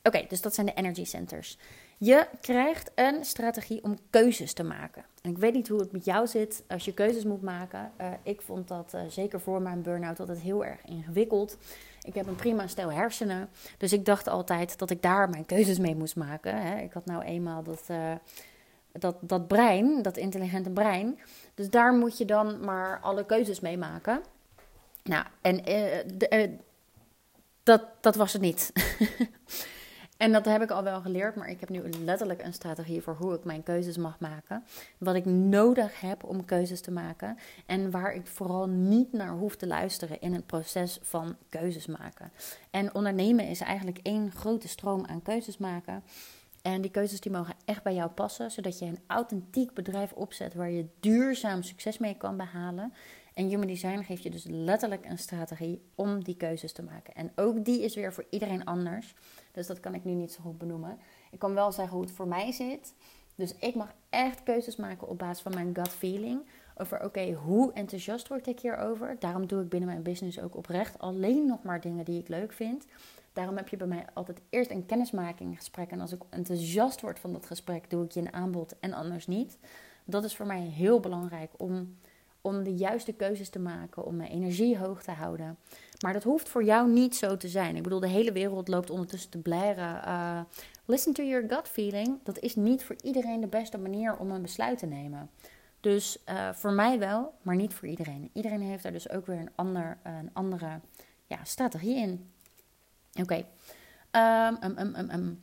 oké, 0.03 0.25
dus 0.29 0.41
dat 0.41 0.55
zijn 0.55 0.67
de 0.67 0.75
energy 0.75 1.05
centers. 1.05 1.59
Je 2.03 2.27
krijgt 2.41 2.91
een 2.95 3.25
strategie 3.25 3.85
om 3.85 3.99
keuzes 4.11 4.53
te 4.53 4.63
maken. 4.63 5.05
En 5.23 5.31
ik 5.31 5.39
weet 5.39 5.53
niet 5.53 5.69
hoe 5.69 5.81
het 5.81 5.93
met 5.93 6.05
jou 6.05 6.27
zit 6.27 6.63
als 6.69 6.85
je 6.85 6.95
keuzes 6.95 7.25
moet 7.25 7.43
maken. 7.43 7.93
Uh, 8.01 8.07
ik 8.23 8.43
vond 8.43 8.69
dat 8.69 8.93
uh, 8.95 9.01
zeker 9.09 9.41
voor 9.41 9.63
mijn 9.63 9.83
burn-out 9.83 10.21
altijd 10.21 10.39
heel 10.39 10.65
erg 10.65 10.85
ingewikkeld. 10.85 11.57
Ik 12.03 12.15
heb 12.15 12.27
een 12.27 12.37
prima 12.37 12.67
stel 12.67 12.93
hersenen. 12.93 13.49
Dus 13.79 13.93
ik 13.93 14.05
dacht 14.05 14.29
altijd 14.29 14.79
dat 14.79 14.91
ik 14.91 15.03
daar 15.03 15.31
mijn 15.31 15.47
keuzes 15.47 15.79
mee 15.79 15.97
moest 15.97 16.17
maken. 16.17 16.63
Hè. 16.63 16.79
Ik 16.79 16.93
had 16.93 17.07
nou 17.07 17.23
eenmaal 17.23 17.63
dat, 17.63 17.83
uh, 17.91 18.13
dat, 18.93 19.17
dat 19.21 19.49
brein, 19.49 20.03
dat 20.03 20.17
intelligente 20.17 20.71
brein. 20.71 21.19
Dus 21.55 21.71
daar 21.71 21.93
moet 21.93 22.19
je 22.19 22.25
dan 22.25 22.65
maar 22.65 23.01
alle 23.01 23.27
keuzes 23.27 23.61
mee 23.61 23.79
maken. 23.79 24.23
Nou, 25.03 25.25
en 25.41 25.63
dat, 27.63 27.83
dat 28.01 28.15
was 28.15 28.33
het 28.33 28.43
niet. 28.43 28.73
En 30.21 30.33
dat 30.33 30.45
heb 30.45 30.63
ik 30.63 30.71
al 30.71 30.83
wel 30.83 31.01
geleerd, 31.01 31.35
maar 31.35 31.51
ik 31.51 31.61
heb 31.61 31.69
nu 31.69 31.83
letterlijk 32.05 32.43
een 32.43 32.53
strategie 32.53 33.03
voor 33.03 33.15
hoe 33.15 33.35
ik 33.35 33.45
mijn 33.45 33.63
keuzes 33.63 33.97
mag 33.97 34.19
maken. 34.19 34.65
Wat 34.99 35.15
ik 35.15 35.25
nodig 35.25 36.01
heb 36.01 36.25
om 36.25 36.45
keuzes 36.45 36.81
te 36.81 36.91
maken. 36.91 37.39
En 37.67 37.91
waar 37.91 38.15
ik 38.15 38.27
vooral 38.27 38.69
niet 38.69 39.13
naar 39.13 39.31
hoef 39.31 39.57
te 39.57 39.67
luisteren 39.67 40.21
in 40.21 40.33
het 40.33 40.47
proces 40.47 40.99
van 41.03 41.37
keuzes 41.49 41.87
maken. 41.87 42.33
En 42.71 42.95
ondernemen 42.95 43.49
is 43.49 43.61
eigenlijk 43.61 43.99
één 44.03 44.31
grote 44.33 44.69
stroom 44.69 45.07
aan 45.07 45.23
keuzes 45.23 45.59
maken. 45.59 46.03
En 46.63 46.81
die 46.81 46.91
keuzes 46.91 47.21
die 47.21 47.33
mogen 47.33 47.55
echt 47.65 47.83
bij 47.83 47.95
jou 47.95 48.11
passen, 48.11 48.51
zodat 48.51 48.79
je 48.79 48.85
een 48.85 49.01
authentiek 49.07 49.75
bedrijf 49.75 50.13
opzet 50.13 50.55
waar 50.55 50.71
je 50.71 50.87
duurzaam 51.01 51.63
succes 51.63 51.99
mee 51.99 52.17
kan 52.17 52.37
behalen. 52.37 52.93
En 53.35 53.49
Human 53.49 53.67
Design 53.67 54.03
geeft 54.03 54.23
je 54.23 54.31
dus 54.31 54.45
letterlijk 54.49 55.05
een 55.07 55.19
strategie 55.19 55.83
om 55.95 56.25
die 56.25 56.37
keuzes 56.37 56.73
te 56.73 56.83
maken. 56.83 57.15
En 57.15 57.33
ook 57.35 57.65
die 57.65 57.83
is 57.83 57.95
weer 57.95 58.13
voor 58.13 58.27
iedereen 58.31 58.65
anders. 58.65 59.15
Dus 59.53 59.67
dat 59.67 59.81
kan 59.81 59.95
ik 59.95 60.05
nu 60.05 60.13
niet 60.13 60.33
zo 60.33 60.43
goed 60.43 60.59
benoemen. 60.59 60.99
Ik 61.31 61.39
kan 61.39 61.55
wel 61.55 61.73
zeggen 61.73 61.95
hoe 61.95 62.05
het 62.05 62.15
voor 62.15 62.29
mij 62.29 62.53
zit. 62.53 62.95
Dus 63.35 63.55
ik 63.57 63.75
mag 63.75 63.95
echt 64.09 64.43
keuzes 64.43 64.77
maken 64.77 65.09
op 65.09 65.19
basis 65.19 65.43
van 65.43 65.55
mijn 65.55 65.75
gut 65.75 65.89
feeling. 65.89 66.41
Over 66.77 67.05
oké, 67.05 67.33
hoe 67.33 67.73
enthousiast 67.73 68.29
word 68.29 68.47
ik 68.47 68.61
hierover? 68.61 69.17
Daarom 69.19 69.47
doe 69.47 69.63
ik 69.63 69.69
binnen 69.69 69.89
mijn 69.89 70.03
business 70.03 70.41
ook 70.41 70.57
oprecht 70.57 70.99
alleen 70.99 71.47
nog 71.47 71.63
maar 71.63 71.81
dingen 71.81 72.05
die 72.05 72.21
ik 72.21 72.29
leuk 72.29 72.53
vind. 72.53 72.87
Daarom 73.33 73.57
heb 73.57 73.69
je 73.69 73.77
bij 73.77 73.87
mij 73.87 74.05
altijd 74.13 74.41
eerst 74.49 74.71
een 74.71 74.87
kennismakinggesprek. 74.87 75.91
En 75.91 76.01
als 76.01 76.13
ik 76.13 76.23
enthousiast 76.29 77.01
word 77.01 77.19
van 77.19 77.33
dat 77.33 77.47
gesprek, 77.47 77.91
doe 77.91 78.05
ik 78.05 78.13
je 78.13 78.21
een 78.21 78.33
aanbod 78.33 78.79
en 78.81 78.93
anders 78.93 79.27
niet. 79.27 79.59
Dat 80.05 80.25
is 80.25 80.37
voor 80.37 80.47
mij 80.47 80.61
heel 80.61 81.01
belangrijk 81.01 81.51
om 81.57 81.97
om 82.41 82.63
de 82.65 82.75
juiste 82.75 83.13
keuzes 83.13 83.49
te 83.49 83.59
maken, 83.59 84.05
om 84.05 84.17
mijn 84.17 84.31
energie 84.31 84.79
hoog 84.79 85.03
te 85.03 85.11
houden. 85.11 85.59
Maar 86.01 86.13
dat 86.13 86.23
hoeft 86.23 86.49
voor 86.49 86.65
jou 86.65 86.91
niet 86.91 87.17
zo 87.17 87.37
te 87.37 87.49
zijn. 87.49 87.77
Ik 87.77 87.83
bedoel, 87.83 88.01
de 88.01 88.09
hele 88.09 88.33
wereld 88.33 88.69
loopt 88.69 88.91
ondertussen 88.91 89.31
te 89.31 89.39
blaren. 89.39 90.09
Uh, 90.09 90.41
listen 90.85 91.13
to 91.13 91.23
your 91.23 91.49
gut 91.49 91.69
feeling. 91.69 92.19
Dat 92.23 92.39
is 92.39 92.57
niet 92.57 92.85
voor 92.85 92.97
iedereen 93.03 93.41
de 93.41 93.47
beste 93.47 93.79
manier 93.79 94.17
om 94.17 94.31
een 94.31 94.43
besluit 94.43 94.79
te 94.79 94.87
nemen. 94.87 95.31
Dus 95.81 96.19
uh, 96.29 96.53
voor 96.53 96.73
mij 96.73 96.99
wel, 96.99 97.35
maar 97.43 97.57
niet 97.57 97.75
voor 97.75 97.89
iedereen. 97.89 98.31
Iedereen 98.33 98.61
heeft 98.61 98.83
daar 98.83 98.93
dus 98.93 99.11
ook 99.11 99.27
weer 99.27 99.39
een, 99.39 99.51
ander, 99.55 99.99
een 100.03 100.31
andere 100.33 100.81
ja, 101.27 101.45
strategie 101.45 101.97
in. 101.97 102.31
Oké. 103.13 103.23
Okay. 103.23 103.47
Um, 104.49 104.79
um, 104.79 105.11
um, 105.11 105.43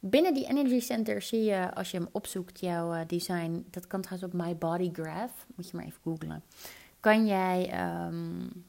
Binnen 0.00 0.34
die 0.34 0.46
energy 0.46 0.80
center 0.80 1.22
zie 1.22 1.42
je, 1.42 1.74
als 1.74 1.90
je 1.90 1.96
hem 1.96 2.08
opzoekt, 2.12 2.60
jouw 2.60 2.94
uh, 2.94 3.00
design. 3.06 3.66
Dat 3.70 3.86
kan 3.86 4.00
trouwens 4.00 4.32
op 4.32 4.40
My 4.40 4.56
Body 4.56 4.90
Graph. 4.92 5.46
Moet 5.54 5.70
je 5.70 5.76
maar 5.76 5.84
even 5.84 6.00
googlen. 6.02 6.42
Kan 7.00 7.26
jij 7.26 7.86
um, 8.06 8.64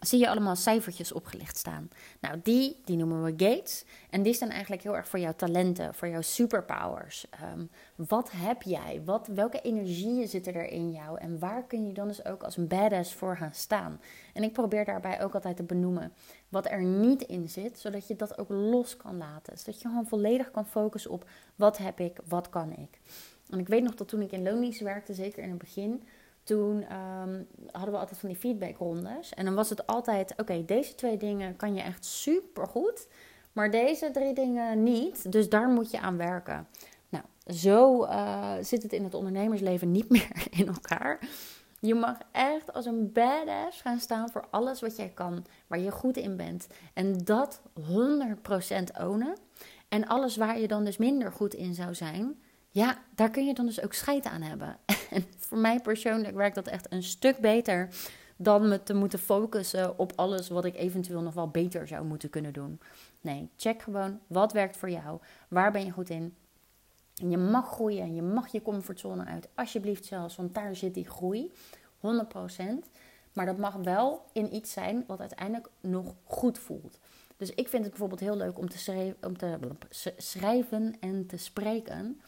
zie 0.00 0.18
je 0.18 0.28
allemaal 0.28 0.56
cijfertjes 0.56 1.12
opgelicht 1.12 1.56
staan. 1.56 1.88
Nou, 2.20 2.40
die, 2.42 2.80
die 2.84 2.96
noemen 2.96 3.22
we 3.22 3.30
gates. 3.30 3.84
En 4.10 4.22
die 4.22 4.32
staan 4.32 4.48
eigenlijk 4.50 4.82
heel 4.82 4.96
erg 4.96 5.08
voor 5.08 5.18
jouw 5.18 5.34
talenten, 5.36 5.94
voor 5.94 6.08
jouw 6.08 6.20
superpowers. 6.20 7.26
Um, 7.54 7.70
wat 7.94 8.30
heb 8.32 8.62
jij? 8.62 9.02
Wat, 9.04 9.26
welke 9.26 9.60
energieën 9.60 10.28
zitten 10.28 10.54
er 10.54 10.68
in 10.68 10.90
jou? 10.90 11.18
En 11.18 11.38
waar 11.38 11.66
kun 11.66 11.86
je 11.86 11.92
dan 11.92 12.08
dus 12.08 12.24
ook 12.24 12.42
als 12.42 12.66
badass 12.66 13.14
voor 13.14 13.36
gaan 13.36 13.54
staan? 13.54 14.00
En 14.34 14.42
ik 14.42 14.52
probeer 14.52 14.84
daarbij 14.84 15.22
ook 15.22 15.34
altijd 15.34 15.56
te 15.56 15.62
benoemen 15.62 16.12
wat 16.48 16.70
er 16.70 16.82
niet 16.82 17.22
in 17.22 17.48
zit, 17.48 17.78
zodat 17.78 18.06
je 18.06 18.16
dat 18.16 18.38
ook 18.38 18.48
los 18.48 18.96
kan 18.96 19.16
laten. 19.16 19.58
Zodat 19.58 19.80
je 19.82 19.88
gewoon 19.88 20.06
volledig 20.06 20.50
kan 20.50 20.66
focussen 20.66 21.10
op 21.10 21.24
wat 21.56 21.78
heb 21.78 22.00
ik, 22.00 22.18
wat 22.28 22.48
kan 22.48 22.72
ik. 22.72 23.00
En 23.48 23.58
ik 23.58 23.68
weet 23.68 23.82
nog 23.82 23.94
dat 23.94 24.08
toen 24.08 24.22
ik 24.22 24.32
in 24.32 24.42
loondienst 24.42 24.80
werkte, 24.80 25.14
zeker 25.14 25.42
in 25.42 25.50
het 25.50 25.58
begin 25.58 26.02
toen 26.50 26.76
um, 26.76 27.46
hadden 27.70 27.92
we 27.92 27.98
altijd 27.98 28.18
van 28.18 28.28
die 28.28 28.38
feedbackrondes. 28.38 29.34
En 29.34 29.44
dan 29.44 29.54
was 29.54 29.70
het 29.70 29.86
altijd: 29.86 30.34
oké, 30.36 30.64
deze 30.64 30.94
twee 30.94 31.16
dingen 31.16 31.56
kan 31.56 31.74
je 31.74 31.80
echt 31.80 32.04
super 32.04 32.66
goed, 32.66 33.06
maar 33.52 33.70
deze 33.70 34.10
drie 34.10 34.34
dingen 34.34 34.82
niet. 34.82 35.32
Dus 35.32 35.48
daar 35.48 35.68
moet 35.68 35.90
je 35.90 36.00
aan 36.00 36.16
werken. 36.16 36.66
Nou, 37.08 37.24
zo 37.46 38.04
uh, 38.04 38.52
zit 38.60 38.82
het 38.82 38.92
in 38.92 39.04
het 39.04 39.14
ondernemersleven 39.14 39.92
niet 39.92 40.10
meer 40.16 40.46
in 40.50 40.66
elkaar. 40.66 41.18
Je 41.80 41.94
mag 41.94 42.16
echt 42.32 42.72
als 42.72 42.86
een 42.86 43.12
badass 43.12 43.80
gaan 43.80 44.00
staan 44.00 44.30
voor 44.30 44.46
alles 44.50 44.80
wat 44.80 44.96
jij 44.96 45.10
kan, 45.14 45.44
waar 45.66 45.78
je 45.78 45.90
goed 45.90 46.16
in 46.16 46.36
bent. 46.36 46.66
En 46.94 47.18
dat 47.24 47.60
100% 47.80 47.82
ownen. 49.00 49.36
En 49.88 50.06
alles 50.06 50.36
waar 50.36 50.60
je 50.60 50.68
dan 50.68 50.84
dus 50.84 50.96
minder 50.96 51.32
goed 51.32 51.54
in 51.54 51.74
zou 51.74 51.94
zijn, 51.94 52.40
ja, 52.70 52.98
daar 53.14 53.30
kun 53.30 53.46
je 53.46 53.54
dan 53.54 53.66
dus 53.66 53.82
ook 53.82 53.92
scheid 53.92 54.24
aan 54.24 54.42
hebben. 54.42 54.78
En 55.10 55.24
voor 55.38 55.58
mij 55.58 55.80
persoonlijk 55.80 56.36
werkt 56.36 56.54
dat 56.54 56.66
echt 56.66 56.92
een 56.92 57.02
stuk 57.02 57.38
beter 57.38 57.88
dan 58.36 58.68
me 58.68 58.82
te 58.82 58.94
moeten 58.94 59.18
focussen 59.18 59.98
op 59.98 60.12
alles 60.16 60.48
wat 60.48 60.64
ik 60.64 60.76
eventueel 60.76 61.20
nog 61.20 61.34
wel 61.34 61.48
beter 61.48 61.86
zou 61.86 62.04
moeten 62.04 62.30
kunnen 62.30 62.52
doen. 62.52 62.80
Nee, 63.20 63.48
check 63.56 63.82
gewoon 63.82 64.18
wat 64.26 64.52
werkt 64.52 64.76
voor 64.76 64.90
jou. 64.90 65.18
Waar 65.48 65.72
ben 65.72 65.84
je 65.84 65.90
goed 65.90 66.10
in? 66.10 66.34
En 67.20 67.30
je 67.30 67.38
mag 67.38 67.66
groeien 67.66 68.02
en 68.02 68.14
je 68.14 68.22
mag 68.22 68.52
je 68.52 68.62
comfortzone 68.62 69.24
uit. 69.24 69.48
Alsjeblieft 69.54 70.04
zelfs, 70.04 70.36
want 70.36 70.54
daar 70.54 70.76
zit 70.76 70.94
die 70.94 71.08
groei. 71.08 71.52
100%. 72.00 72.00
Maar 73.32 73.46
dat 73.46 73.58
mag 73.58 73.74
wel 73.74 74.24
in 74.32 74.54
iets 74.54 74.72
zijn 74.72 75.04
wat 75.06 75.20
uiteindelijk 75.20 75.68
nog 75.80 76.14
goed 76.24 76.58
voelt. 76.58 76.98
Dus 77.36 77.50
ik 77.50 77.68
vind 77.68 77.82
het 77.82 77.90
bijvoorbeeld 77.90 78.20
heel 78.20 78.36
leuk 78.36 78.58
om 78.58 78.68
te, 78.68 78.78
schrijven, 78.78 79.16
om 79.22 79.36
te 79.36 79.58
schrijven 80.16 80.94
en 81.00 81.26
te 81.26 81.36
spreken 81.36 82.20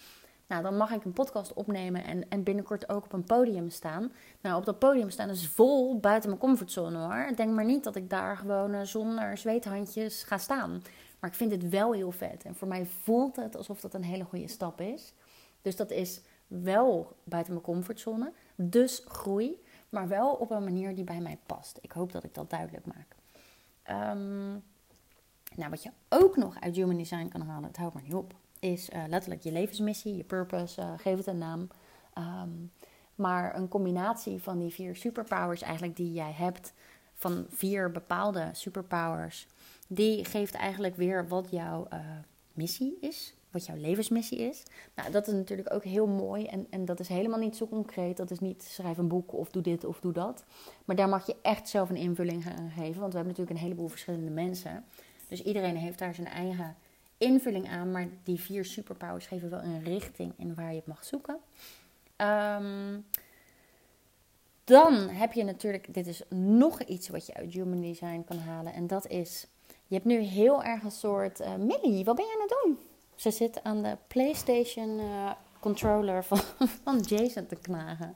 Nou, 0.52 0.64
dan 0.64 0.76
mag 0.76 0.90
ik 0.90 1.04
een 1.04 1.12
podcast 1.12 1.52
opnemen 1.52 2.04
en, 2.04 2.28
en 2.28 2.42
binnenkort 2.42 2.88
ook 2.88 3.04
op 3.04 3.12
een 3.12 3.24
podium 3.24 3.70
staan. 3.70 4.12
Nou, 4.40 4.56
op 4.56 4.64
dat 4.64 4.78
podium 4.78 5.10
staan 5.10 5.28
is 5.28 5.48
vol 5.48 6.00
buiten 6.00 6.28
mijn 6.28 6.40
comfortzone 6.40 6.98
hoor. 6.98 7.36
Denk 7.36 7.54
maar 7.54 7.64
niet 7.64 7.84
dat 7.84 7.96
ik 7.96 8.10
daar 8.10 8.36
gewoon 8.36 8.74
uh, 8.74 8.82
zonder 8.82 9.38
zweethandjes 9.38 10.22
ga 10.22 10.38
staan. 10.38 10.82
Maar 11.20 11.30
ik 11.30 11.36
vind 11.36 11.50
het 11.50 11.68
wel 11.68 11.92
heel 11.92 12.10
vet. 12.10 12.44
En 12.44 12.54
voor 12.54 12.68
mij 12.68 12.86
voelt 12.86 13.36
het 13.36 13.56
alsof 13.56 13.80
dat 13.80 13.94
een 13.94 14.04
hele 14.04 14.24
goede 14.24 14.48
stap 14.48 14.80
is. 14.80 15.14
Dus 15.62 15.76
dat 15.76 15.90
is 15.90 16.20
wel 16.46 17.16
buiten 17.24 17.52
mijn 17.52 17.64
comfortzone. 17.64 18.32
Dus 18.56 19.02
groei. 19.06 19.62
Maar 19.88 20.08
wel 20.08 20.32
op 20.32 20.50
een 20.50 20.64
manier 20.64 20.94
die 20.94 21.04
bij 21.04 21.20
mij 21.20 21.38
past. 21.46 21.78
Ik 21.80 21.92
hoop 21.92 22.12
dat 22.12 22.24
ik 22.24 22.34
dat 22.34 22.50
duidelijk 22.50 22.86
maak. 22.86 23.16
Um, 24.10 24.62
nou, 25.56 25.70
wat 25.70 25.82
je 25.82 25.90
ook 26.08 26.36
nog 26.36 26.60
uit 26.60 26.76
Human 26.76 26.96
Design 26.96 27.28
kan 27.28 27.40
halen, 27.40 27.68
het 27.68 27.76
houdt 27.76 27.94
maar 27.94 28.02
niet 28.02 28.14
op, 28.14 28.34
is 28.62 28.90
uh, 28.90 29.02
letterlijk 29.08 29.42
je 29.42 29.52
levensmissie, 29.52 30.16
je 30.16 30.24
purpose, 30.24 30.80
uh, 30.80 30.92
geef 30.96 31.16
het 31.16 31.26
een 31.26 31.38
naam. 31.38 31.68
Um, 32.18 32.70
maar 33.14 33.56
een 33.56 33.68
combinatie 33.68 34.42
van 34.42 34.58
die 34.58 34.70
vier 34.70 34.96
superpowers 34.96 35.62
eigenlijk 35.62 35.96
die 35.96 36.12
jij 36.12 36.32
hebt, 36.32 36.72
van 37.14 37.46
vier 37.48 37.90
bepaalde 37.90 38.48
superpowers, 38.52 39.46
die 39.88 40.24
geeft 40.24 40.54
eigenlijk 40.54 40.96
weer 40.96 41.28
wat 41.28 41.50
jouw 41.50 41.86
uh, 41.92 41.98
missie 42.52 42.96
is, 43.00 43.34
wat 43.50 43.66
jouw 43.66 43.76
levensmissie 43.76 44.38
is. 44.38 44.62
Nou, 44.94 45.10
dat 45.10 45.26
is 45.26 45.32
natuurlijk 45.32 45.72
ook 45.72 45.84
heel 45.84 46.06
mooi 46.06 46.46
en, 46.46 46.66
en 46.70 46.84
dat 46.84 47.00
is 47.00 47.08
helemaal 47.08 47.38
niet 47.38 47.56
zo 47.56 47.66
concreet. 47.66 48.16
Dat 48.16 48.30
is 48.30 48.38
niet 48.38 48.62
schrijf 48.62 48.98
een 48.98 49.08
boek 49.08 49.32
of 49.32 49.50
doe 49.50 49.62
dit 49.62 49.84
of 49.84 50.00
doe 50.00 50.12
dat. 50.12 50.44
Maar 50.84 50.96
daar 50.96 51.08
mag 51.08 51.26
je 51.26 51.36
echt 51.42 51.68
zelf 51.68 51.90
een 51.90 51.96
invulling 51.96 52.46
aan 52.46 52.70
geven, 52.70 53.00
want 53.00 53.12
we 53.12 53.18
hebben 53.18 53.26
natuurlijk 53.26 53.50
een 53.50 53.64
heleboel 53.64 53.88
verschillende 53.88 54.30
mensen. 54.30 54.84
Dus 55.28 55.42
iedereen 55.42 55.76
heeft 55.76 55.98
daar 55.98 56.14
zijn 56.14 56.28
eigen 56.28 56.76
invulling 57.22 57.68
aan, 57.68 57.90
maar 57.90 58.08
die 58.22 58.40
vier 58.40 58.64
superpowers 58.64 59.26
geven 59.26 59.50
wel 59.50 59.62
een 59.62 59.84
richting 59.84 60.32
in 60.36 60.54
waar 60.54 60.70
je 60.70 60.76
het 60.76 60.86
mag 60.86 61.04
zoeken. 61.04 61.38
Ehm, 62.16 63.00
dan 64.64 64.94
heb 64.94 65.32
je 65.32 65.44
natuurlijk, 65.44 65.94
dit 65.94 66.06
is 66.06 66.22
nog 66.28 66.82
iets 66.82 67.08
wat 67.08 67.26
je 67.26 67.34
uit 67.34 67.52
Human 67.52 67.80
Design 67.80 68.24
kan 68.26 68.38
halen. 68.38 68.72
En 68.72 68.86
dat 68.86 69.06
is, 69.06 69.46
je 69.86 69.94
hebt 69.94 70.06
nu 70.06 70.18
heel 70.18 70.62
erg 70.62 70.82
een 70.82 70.90
soort, 70.90 71.40
uh, 71.40 71.54
Millie, 71.54 72.04
wat 72.04 72.16
ben 72.16 72.24
je 72.24 72.32
aan 72.32 72.48
het 72.48 72.62
doen? 72.62 72.78
Ze 73.14 73.30
zit 73.30 73.62
aan 73.62 73.82
de 73.82 73.96
PlayStation 74.06 74.98
uh, 74.98 75.30
controller 75.60 76.24
van, 76.24 76.38
van 76.84 76.98
Jason 77.00 77.46
te 77.46 77.56
knagen. 77.56 78.14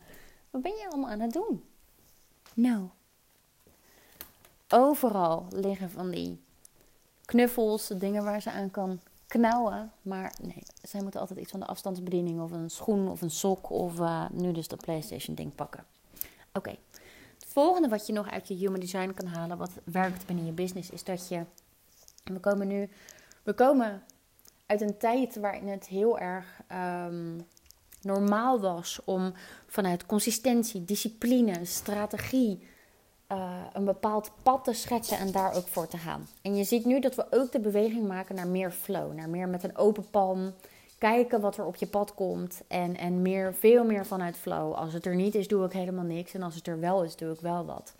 Wat 0.50 0.62
ben 0.62 0.72
je 0.72 0.88
allemaal 0.88 1.10
aan 1.10 1.20
het 1.20 1.32
doen? 1.32 1.64
Nou, 2.54 2.88
overal 4.68 5.46
liggen 5.50 5.90
van 5.90 6.10
die 6.10 6.40
knuffels, 7.26 7.86
dingen 7.86 8.24
waar 8.24 8.42
ze 8.42 8.50
aan 8.50 8.70
kan 8.70 9.00
knauwen. 9.26 9.92
Maar 10.02 10.32
nee, 10.42 10.62
zij 10.82 11.02
moeten 11.02 11.20
altijd 11.20 11.38
iets 11.38 11.50
van 11.50 11.60
de 11.60 11.66
afstandsbediening 11.66 12.40
of 12.40 12.50
een 12.50 12.70
schoen 12.70 13.08
of 13.08 13.22
een 13.22 13.30
sok 13.30 13.70
of 13.70 13.98
uh, 13.98 14.24
nu 14.32 14.52
dus 14.52 14.68
dat 14.68 14.84
PlayStation 14.84 15.34
ding 15.34 15.54
pakken. 15.54 15.84
Oké, 16.52 16.76
het 17.38 17.46
volgende 17.46 17.88
wat 17.88 18.06
je 18.06 18.12
nog 18.12 18.30
uit 18.30 18.48
je 18.48 18.54
human 18.54 18.80
design 18.80 19.12
kan 19.14 19.26
halen, 19.26 19.58
wat 19.58 19.70
werkt 19.84 20.26
binnen 20.26 20.46
je 20.46 20.52
business, 20.52 20.90
is 20.90 21.04
dat 21.04 21.28
je, 21.28 21.44
we 22.24 22.38
komen 22.40 22.66
nu, 22.66 22.88
we 23.42 23.52
komen 23.52 24.02
uit 24.66 24.80
een 24.80 24.98
tijd 24.98 25.36
waarin 25.36 25.68
het 25.68 25.86
heel 25.86 26.18
erg 26.18 26.60
um, 26.72 27.46
normaal 28.00 28.60
was 28.60 29.00
om 29.04 29.32
vanuit 29.66 30.06
consistentie, 30.06 30.84
discipline, 30.84 31.64
strategie, 31.64 32.68
uh, 33.32 33.60
een 33.72 33.84
bepaald 33.84 34.30
pad 34.42 34.64
te 34.64 34.72
schetsen 34.72 35.18
en 35.18 35.32
daar 35.32 35.54
ook 35.54 35.66
voor 35.66 35.88
te 35.88 35.98
gaan. 35.98 36.28
En 36.42 36.56
je 36.56 36.64
ziet 36.64 36.84
nu 36.84 37.00
dat 37.00 37.14
we 37.14 37.26
ook 37.30 37.52
de 37.52 37.60
beweging 37.60 38.08
maken 38.08 38.34
naar 38.34 38.46
meer 38.46 38.70
flow, 38.70 39.14
naar 39.14 39.28
meer 39.28 39.48
met 39.48 39.64
een 39.64 39.76
open 39.76 40.10
palm. 40.10 40.52
Kijken 40.98 41.40
wat 41.40 41.56
er 41.56 41.64
op 41.64 41.76
je 41.76 41.86
pad 41.86 42.14
komt 42.14 42.60
en, 42.68 42.96
en 42.96 43.22
meer, 43.22 43.54
veel 43.54 43.84
meer 43.84 44.06
vanuit 44.06 44.36
flow. 44.36 44.74
Als 44.74 44.92
het 44.92 45.06
er 45.06 45.14
niet 45.14 45.34
is, 45.34 45.48
doe 45.48 45.64
ik 45.64 45.72
helemaal 45.72 46.04
niks. 46.04 46.34
En 46.34 46.42
als 46.42 46.54
het 46.54 46.66
er 46.66 46.80
wel 46.80 47.04
is, 47.04 47.16
doe 47.16 47.32
ik 47.32 47.40
wel 47.40 47.64
wat. 47.64 47.94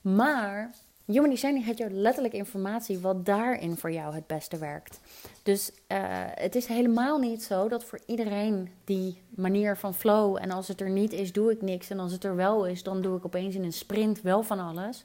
Maar 0.00 0.70
Human 1.04 1.30
Design 1.30 1.62
geeft 1.62 1.78
jou 1.78 1.90
letterlijk 1.90 2.34
informatie 2.34 2.98
wat 2.98 3.26
daarin 3.26 3.76
voor 3.76 3.92
jou 3.92 4.14
het 4.14 4.26
beste 4.26 4.58
werkt. 4.58 5.00
Dus 5.42 5.70
uh, 5.70 5.98
het 6.34 6.54
is 6.54 6.66
helemaal 6.66 7.18
niet 7.18 7.42
zo 7.42 7.68
dat 7.68 7.84
voor 7.84 8.00
iedereen 8.06 8.70
die 8.84 9.22
manier 9.28 9.76
van 9.76 9.94
flow 9.94 10.36
en 10.40 10.50
als 10.50 10.68
het 10.68 10.80
er 10.80 10.90
niet 10.90 11.12
is, 11.12 11.32
doe 11.32 11.50
ik 11.50 11.62
niks. 11.62 11.90
En 11.90 11.98
als 11.98 12.12
het 12.12 12.24
er 12.24 12.36
wel 12.36 12.66
is, 12.66 12.82
dan 12.82 13.02
doe 13.02 13.16
ik 13.16 13.24
opeens 13.24 13.54
in 13.54 13.64
een 13.64 13.72
sprint 13.72 14.20
wel 14.20 14.42
van 14.42 14.58
alles. 14.58 15.04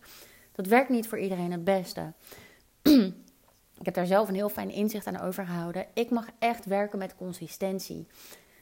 Dat 0.52 0.66
werkt 0.66 0.90
niet 0.90 1.08
voor 1.08 1.20
iedereen 1.20 1.52
het 1.52 1.64
beste. 1.64 2.14
ik 3.80 3.86
heb 3.86 3.94
daar 3.94 4.06
zelf 4.06 4.28
een 4.28 4.36
heel 4.36 4.50
fijn 4.50 4.72
inzicht 4.72 5.08
aan 5.08 5.20
overgehouden. 5.20 5.86
Ik 5.94 6.10
mag 6.10 6.28
echt 6.40 6.66
werken 6.66 7.00
met 7.00 7.16
consistentie. 7.16 8.08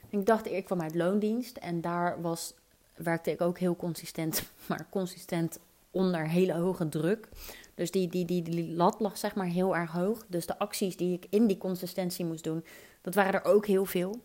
Ik 0.09 0.25
dacht, 0.25 0.51
ik 0.51 0.65
kwam 0.65 0.81
uit 0.81 0.95
loondienst 0.95 1.57
en 1.57 1.81
daar 1.81 2.21
was, 2.21 2.53
werkte 2.95 3.31
ik 3.31 3.41
ook 3.41 3.59
heel 3.59 3.75
consistent, 3.75 4.43
maar 4.67 4.87
consistent 4.89 5.59
onder 5.97 6.27
hele 6.27 6.53
hoge 6.53 6.89
druk. 6.89 7.29
Dus 7.75 7.91
die, 7.91 8.07
die, 8.07 8.25
die, 8.25 8.41
die 8.41 8.75
lat 8.75 8.99
lag 8.99 9.17
zeg 9.17 9.35
maar 9.35 9.45
heel 9.45 9.75
erg 9.75 9.91
hoog. 9.91 10.25
Dus 10.27 10.45
de 10.45 10.59
acties 10.59 10.97
die 10.97 11.13
ik 11.13 11.25
in 11.29 11.47
die 11.47 11.57
consistentie 11.57 12.25
moest 12.25 12.43
doen, 12.43 12.65
dat 13.01 13.15
waren 13.15 13.33
er 13.33 13.45
ook 13.45 13.65
heel 13.65 13.85
veel. 13.85 14.21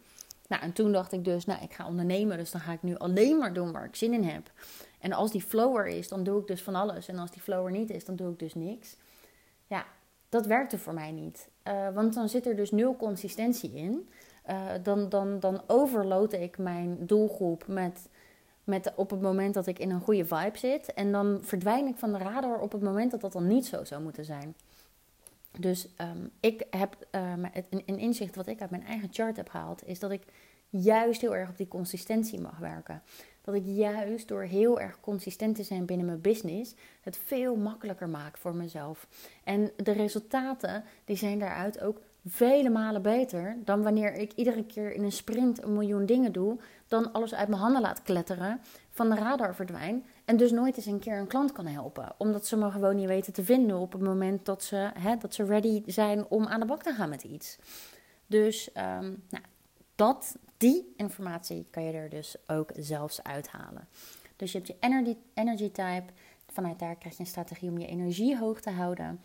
Nou, 0.49 0.63
en 0.63 0.73
toen 0.73 0.93
dacht 0.93 1.13
ik 1.13 1.25
dus, 1.25 1.45
nou, 1.45 1.63
ik 1.63 1.73
ga 1.73 1.87
ondernemen, 1.87 2.37
dus 2.37 2.51
dan 2.51 2.61
ga 2.61 2.73
ik 2.73 2.83
nu 2.83 2.97
alleen 2.97 3.39
maar 3.39 3.53
doen 3.53 3.73
waar 3.73 3.85
ik 3.85 3.97
zin 3.97 4.13
in 4.13 4.25
heb. 4.25 4.53
En 4.99 5.13
als 5.13 5.31
die 5.31 5.43
flower 5.43 5.87
is, 5.87 6.09
dan 6.09 6.23
doe 6.23 6.41
ik 6.41 6.47
dus 6.47 6.63
van 6.63 6.75
alles. 6.75 7.09
En 7.09 7.19
als 7.19 7.31
die 7.31 7.43
flower 7.43 7.71
niet 7.71 7.91
is, 7.91 8.05
dan 8.05 8.17
doe 8.17 8.33
ik 8.33 8.39
dus 8.39 8.55
niks. 8.55 8.97
Ja, 9.67 9.87
dat 10.29 10.47
werkte 10.47 10.79
voor 10.79 10.95
mij 10.95 11.13
niet. 11.13 11.49
Uh, 11.69 11.89
want 11.95 12.15
dan 12.15 12.29
zit 12.29 12.47
er 12.47 12.57
dus 12.57 12.71
nul 12.71 12.97
consistentie 12.97 13.73
in. 13.73 14.09
Uh, 14.51 14.71
dan, 14.83 15.09
dan, 15.09 15.41
dan 15.41 15.63
overload 15.67 16.33
ik 16.33 16.59
mijn 16.59 17.07
doelgroep 17.07 17.65
met 17.67 18.09
met, 18.65 18.93
op 18.95 19.11
het 19.11 19.21
moment 19.21 19.55
dat 19.55 19.67
ik 19.67 19.79
in 19.79 19.91
een 19.91 20.01
goede 20.01 20.25
vibe 20.25 20.59
zit. 20.59 20.95
En 20.95 21.13
dan 21.13 21.39
verdwijn 21.43 21.87
ik 21.87 21.97
van 21.97 22.13
de 22.13 22.19
radar 22.19 22.61
op 22.61 22.73
het 22.73 22.83
moment 22.83 23.11
dat 23.11 23.21
dat 23.21 23.33
dan 23.33 23.47
niet 23.47 23.67
zo 23.67 23.85
zou 23.85 24.03
moeten 24.03 24.25
zijn. 24.25 24.55
Dus 25.59 25.89
um, 26.01 26.31
ik 26.41 26.67
heb 26.71 26.97
een, 27.11 27.83
een 27.87 27.99
inzicht 27.99 28.37
wat 28.37 28.47
ik 28.47 28.61
uit 28.61 28.71
mijn 28.71 28.87
eigen 28.87 29.09
chart 29.13 29.37
heb 29.37 29.49
gehaald, 29.49 29.87
is 29.87 29.99
dat 29.99 30.11
ik 30.11 30.23
juist 30.69 31.21
heel 31.21 31.37
erg 31.37 31.49
op 31.49 31.57
die 31.57 31.69
consistentie 31.69 32.41
mag 32.41 32.59
werken. 32.59 33.03
Dat 33.43 33.55
ik 33.55 33.63
juist 33.65 34.29
door 34.29 34.43
heel 34.43 34.81
erg 34.81 35.01
consistent 35.01 35.57
te 35.57 35.63
zijn 35.63 35.85
binnen 35.85 36.07
mijn 36.07 36.21
business 36.21 36.75
het 37.01 37.19
veel 37.25 37.57
makkelijker 37.57 38.09
maak 38.09 38.39
voor 38.39 38.55
mezelf. 38.55 39.07
En 39.45 39.71
de 39.77 39.93
resultaten 39.93 40.85
die 41.05 41.17
zijn 41.17 41.39
daaruit 41.39 41.81
ook 41.81 42.01
vele 42.27 42.71
malen 42.71 43.03
beter 43.03 43.57
dan 43.65 43.83
wanneer 43.83 44.15
ik 44.15 44.33
iedere 44.33 44.65
keer 44.65 44.93
in 44.93 45.03
een 45.03 45.13
sprint 45.13 45.63
een 45.63 45.73
miljoen 45.73 46.07
dingen 46.07 46.33
doe, 46.33 46.59
dan 46.89 47.13
alles 47.13 47.35
uit 47.35 47.49
mijn 47.49 47.61
handen 47.61 47.81
laat 47.81 48.03
kletteren, 48.03 48.61
van 48.91 49.11
de 49.11 49.17
radar 49.17 49.55
verdwijn 49.55 50.05
en 50.25 50.37
dus 50.37 50.51
nooit 50.51 50.77
eens 50.77 50.87
een 50.87 50.99
keer 50.99 51.19
een 51.19 51.27
klant 51.27 51.53
kan 51.53 51.67
helpen. 51.67 52.15
Omdat 52.17 52.47
ze 52.47 52.57
me 52.57 52.71
gewoon 52.71 52.97
niet 52.97 53.07
weten 53.07 53.33
te 53.33 53.45
vinden 53.45 53.79
op 53.79 53.93
het 53.93 54.03
moment 54.03 54.45
dat 54.45 54.65
ze, 54.65 54.91
hè, 54.99 55.17
dat 55.17 55.35
ze 55.35 55.45
ready 55.45 55.83
zijn 55.87 56.27
om 56.29 56.47
aan 56.47 56.61
de 56.61 56.67
bak 56.67 56.83
te 56.83 56.93
gaan 56.93 57.09
met 57.09 57.23
iets. 57.23 57.59
Dus 58.27 58.69
um, 58.77 59.23
nou, 59.29 59.45
dat, 60.03 60.37
die 60.57 60.93
informatie 60.97 61.67
kan 61.71 61.83
je 61.83 61.93
er 61.93 62.09
dus 62.09 62.37
ook 62.47 62.71
zelfs 62.77 63.23
uithalen. 63.23 63.89
Dus 64.37 64.53
je 64.53 64.59
hebt 64.59 64.71
je 64.71 64.77
energy, 64.81 65.17
energy 65.35 65.71
type. 65.71 66.05
Vanuit 66.47 66.79
daar 66.79 66.97
krijg 66.97 67.15
je 67.15 67.21
een 67.21 67.27
strategie 67.27 67.71
om 67.71 67.79
je 67.79 67.87
energie 67.87 68.39
hoog 68.39 68.61
te 68.61 68.71
houden. 68.71 69.21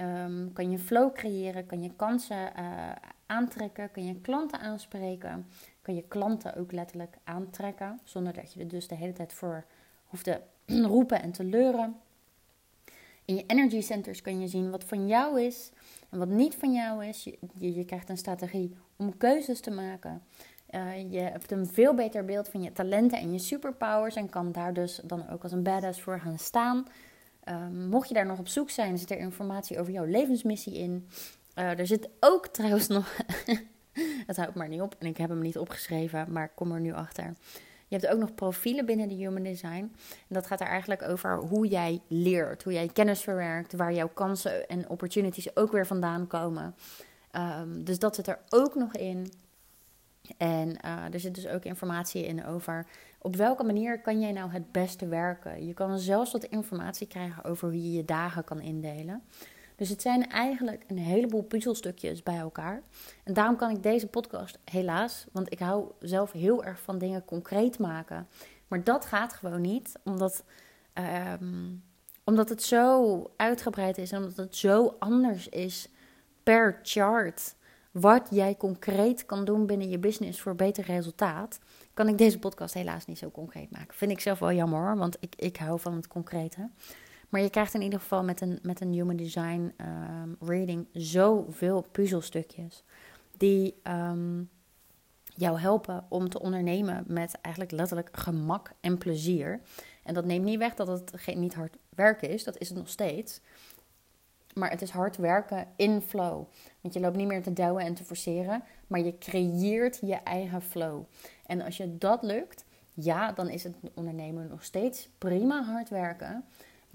Um, 0.00 0.52
kan 0.52 0.70
je 0.70 0.78
flow 0.78 1.14
creëren, 1.14 1.66
kan 1.66 1.82
je 1.82 1.90
kansen 1.96 2.52
uh, 2.58 2.90
aantrekken, 3.26 3.90
kan 3.90 4.04
je 4.04 4.20
klanten 4.20 4.60
aanspreken, 4.60 5.46
kan 5.82 5.94
je 5.94 6.02
klanten 6.08 6.56
ook 6.56 6.72
letterlijk 6.72 7.16
aantrekken, 7.24 8.00
zonder 8.04 8.32
dat 8.32 8.52
je 8.52 8.60
er 8.60 8.68
dus 8.68 8.88
de 8.88 8.94
hele 8.94 9.12
tijd 9.12 9.32
voor 9.32 9.64
hoeft 10.06 10.24
te 10.24 10.40
roepen 10.94 11.22
en 11.22 11.32
te 11.32 11.44
leuren. 11.44 11.96
In 13.24 13.34
je 13.34 13.44
energy 13.46 13.80
centers 13.80 14.22
kan 14.22 14.40
je 14.40 14.48
zien 14.48 14.70
wat 14.70 14.84
van 14.84 15.06
jou 15.06 15.40
is 15.40 15.70
en 16.10 16.18
wat 16.18 16.28
niet 16.28 16.54
van 16.54 16.72
jou 16.72 17.04
is. 17.04 17.24
Je, 17.24 17.74
je, 17.74 17.84
krijgt 17.84 18.08
een 18.08 18.16
strategie 18.16 18.76
om 18.96 19.16
keuzes 19.16 19.60
te 19.60 19.70
maken. 19.70 20.22
Uh, 20.70 21.12
je 21.12 21.18
hebt 21.18 21.50
een 21.50 21.66
veel 21.66 21.94
beter 21.94 22.24
beeld 22.24 22.48
van 22.48 22.62
je 22.62 22.72
talenten 22.72 23.18
en 23.18 23.32
je 23.32 23.38
superpowers 23.38 24.14
en 24.14 24.28
kan 24.28 24.52
daar 24.52 24.74
dus 24.74 25.00
dan 25.04 25.30
ook 25.30 25.42
als 25.42 25.52
een 25.52 25.62
badass 25.62 26.00
voor 26.00 26.20
gaan 26.20 26.38
staan. 26.38 26.86
Um, 27.48 27.88
mocht 27.88 28.08
je 28.08 28.14
daar 28.14 28.26
nog 28.26 28.38
op 28.38 28.48
zoek 28.48 28.70
zijn, 28.70 28.98
zit 28.98 29.10
er 29.10 29.18
informatie 29.18 29.80
over 29.80 29.92
jouw 29.92 30.04
levensmissie 30.04 30.74
in. 30.74 31.08
Uh, 31.58 31.78
er 31.78 31.86
zit 31.86 32.08
ook 32.20 32.46
trouwens 32.56 32.86
nog. 32.86 33.16
het 34.26 34.36
houdt 34.36 34.54
maar 34.54 34.68
niet 34.68 34.80
op 34.80 34.94
en 34.98 35.06
ik 35.06 35.16
heb 35.16 35.28
hem 35.28 35.40
niet 35.40 35.58
opgeschreven, 35.58 36.32
maar 36.32 36.44
ik 36.44 36.52
kom 36.54 36.72
er 36.72 36.80
nu 36.80 36.92
achter. 36.92 37.34
Je 37.88 37.96
hebt 37.96 38.12
ook 38.12 38.18
nog 38.18 38.34
profielen 38.34 38.86
binnen 38.86 39.08
de 39.08 39.14
Human 39.14 39.42
Design. 39.42 39.92
En 40.28 40.28
dat 40.28 40.46
gaat 40.46 40.60
er 40.60 40.66
eigenlijk 40.66 41.02
over 41.02 41.38
hoe 41.38 41.66
jij 41.66 42.00
leert, 42.08 42.62
hoe 42.62 42.72
jij 42.72 42.88
kennis 42.88 43.20
verwerkt, 43.20 43.72
waar 43.72 43.92
jouw 43.92 44.08
kansen 44.08 44.68
en 44.68 44.88
opportunities 44.88 45.56
ook 45.56 45.72
weer 45.72 45.86
vandaan 45.86 46.26
komen. 46.26 46.74
Um, 47.32 47.84
dus 47.84 47.98
dat 47.98 48.14
zit 48.14 48.26
er 48.26 48.38
ook 48.48 48.74
nog 48.74 48.92
in. 48.92 49.32
En 50.36 50.68
uh, 50.68 51.12
er 51.12 51.20
zit 51.20 51.34
dus 51.34 51.46
ook 51.46 51.64
informatie 51.64 52.26
in 52.26 52.44
over 52.44 52.86
op 53.18 53.36
welke 53.36 53.64
manier 53.64 54.00
kan 54.00 54.20
jij 54.20 54.32
nou 54.32 54.50
het 54.50 54.72
beste 54.72 55.06
werken. 55.06 55.66
Je 55.66 55.74
kan 55.74 55.98
zelfs 55.98 56.32
wat 56.32 56.44
informatie 56.44 57.06
krijgen 57.06 57.44
over 57.44 57.68
hoe 57.68 57.82
je 57.82 57.92
je 57.92 58.04
dagen 58.04 58.44
kan 58.44 58.60
indelen. 58.60 59.22
Dus 59.76 59.88
het 59.88 60.02
zijn 60.02 60.28
eigenlijk 60.28 60.84
een 60.86 60.98
heleboel 60.98 61.42
puzzelstukjes 61.42 62.22
bij 62.22 62.38
elkaar. 62.38 62.82
En 63.24 63.34
daarom 63.34 63.56
kan 63.56 63.70
ik 63.70 63.82
deze 63.82 64.06
podcast 64.06 64.58
helaas, 64.64 65.26
want 65.32 65.52
ik 65.52 65.58
hou 65.58 65.90
zelf 66.00 66.32
heel 66.32 66.64
erg 66.64 66.80
van 66.80 66.98
dingen 66.98 67.24
concreet 67.24 67.78
maken. 67.78 68.28
Maar 68.68 68.84
dat 68.84 69.04
gaat 69.04 69.32
gewoon 69.32 69.60
niet, 69.60 69.92
omdat, 70.04 70.44
ehm, 70.92 71.74
omdat 72.24 72.48
het 72.48 72.62
zo 72.62 73.22
uitgebreid 73.36 73.98
is 73.98 74.12
en 74.12 74.18
omdat 74.18 74.36
het 74.36 74.56
zo 74.56 74.96
anders 74.98 75.48
is 75.48 75.88
per 76.42 76.78
chart. 76.82 77.54
Wat 77.90 78.28
jij 78.30 78.56
concreet 78.56 79.26
kan 79.26 79.44
doen 79.44 79.66
binnen 79.66 79.88
je 79.88 79.98
business 79.98 80.40
voor 80.40 80.54
beter 80.54 80.84
resultaat, 80.84 81.58
kan 81.94 82.08
ik 82.08 82.18
deze 82.18 82.38
podcast 82.38 82.74
helaas 82.74 83.06
niet 83.06 83.18
zo 83.18 83.30
concreet 83.30 83.70
maken. 83.70 83.94
Vind 83.94 84.10
ik 84.10 84.20
zelf 84.20 84.38
wel 84.38 84.52
jammer 84.52 84.96
want 84.96 85.16
ik, 85.20 85.34
ik 85.36 85.56
hou 85.56 85.80
van 85.80 85.94
het 85.94 86.08
concrete. 86.08 86.70
Maar 87.28 87.40
je 87.40 87.50
krijgt 87.50 87.74
in 87.74 87.82
ieder 87.82 88.00
geval 88.00 88.24
met 88.24 88.40
een, 88.40 88.58
met 88.62 88.80
een 88.80 88.92
Human 88.92 89.16
Design 89.16 89.74
um, 89.80 90.36
reading 90.40 90.86
zoveel 90.92 91.86
puzzelstukjes 91.92 92.84
die 93.36 93.74
ehm, 93.82 94.42
jou 95.34 95.58
helpen 95.58 96.04
om 96.08 96.28
te 96.28 96.40
ondernemen 96.40 97.04
met 97.06 97.40
eigenlijk 97.40 97.74
letterlijk 97.74 98.08
gemak 98.12 98.70
en 98.80 98.98
plezier. 98.98 99.60
En 100.02 100.14
dat 100.14 100.24
neemt 100.24 100.44
niet 100.44 100.58
weg 100.58 100.74
dat 100.74 100.86
het 100.86 101.12
geen, 101.14 101.40
niet 101.40 101.54
hard 101.54 101.76
werken 101.88 102.28
is, 102.28 102.44
dat 102.44 102.58
is 102.58 102.68
het 102.68 102.78
nog 102.78 102.88
steeds. 102.88 103.40
Maar 104.54 104.70
het 104.70 104.82
is 104.82 104.90
hard 104.90 105.16
werken 105.16 105.66
in 105.76 106.00
flow. 106.00 106.44
Want 106.80 106.94
je 106.94 107.00
loopt 107.00 107.16
niet 107.16 107.26
meer 107.26 107.42
te 107.42 107.52
douwen 107.52 107.84
en 107.84 107.94
te 107.94 108.04
forceren, 108.04 108.62
maar 108.86 109.00
je 109.00 109.18
creëert 109.18 109.98
je 110.00 110.14
eigen 110.14 110.62
flow. 110.62 111.04
En 111.46 111.60
als 111.60 111.76
je 111.76 111.98
dat 111.98 112.22
lukt, 112.22 112.64
ja, 112.94 113.32
dan 113.32 113.48
is 113.48 113.64
het 113.64 113.74
ondernemen 113.94 114.48
nog 114.48 114.64
steeds 114.64 115.08
prima 115.18 115.62
hard 115.62 115.88
werken 115.88 116.44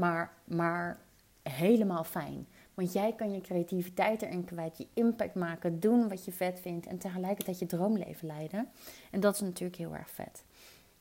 maar, 0.02 0.34
maar 0.44 1.00
helemaal 1.44 2.04
fijn. 2.04 2.48
Want 2.74 2.94
jij 2.94 3.14
kan 3.14 3.32
je 3.32 3.42
creativiteit 3.42 4.22
erin 4.22 4.46
kwijt, 4.46 4.78
je 4.78 4.88
impact 4.94 5.36
maken, 5.36 5.80
doen 5.80 6.10
wat 6.10 6.26
je 6.26 6.32
vet 6.32 6.60
vindt 6.60 6.88
en 6.88 6.98
tegelijkertijd 6.98 7.60
je 7.60 7.66
droomleven 7.66 8.28
leiden. 8.28 8.70
En 9.12 9.20
dat 9.20 9.34
is 9.34 9.42
natuurlijk 9.42 9.78
heel 9.78 9.96
erg 9.96 10.10
vet. 10.10 10.44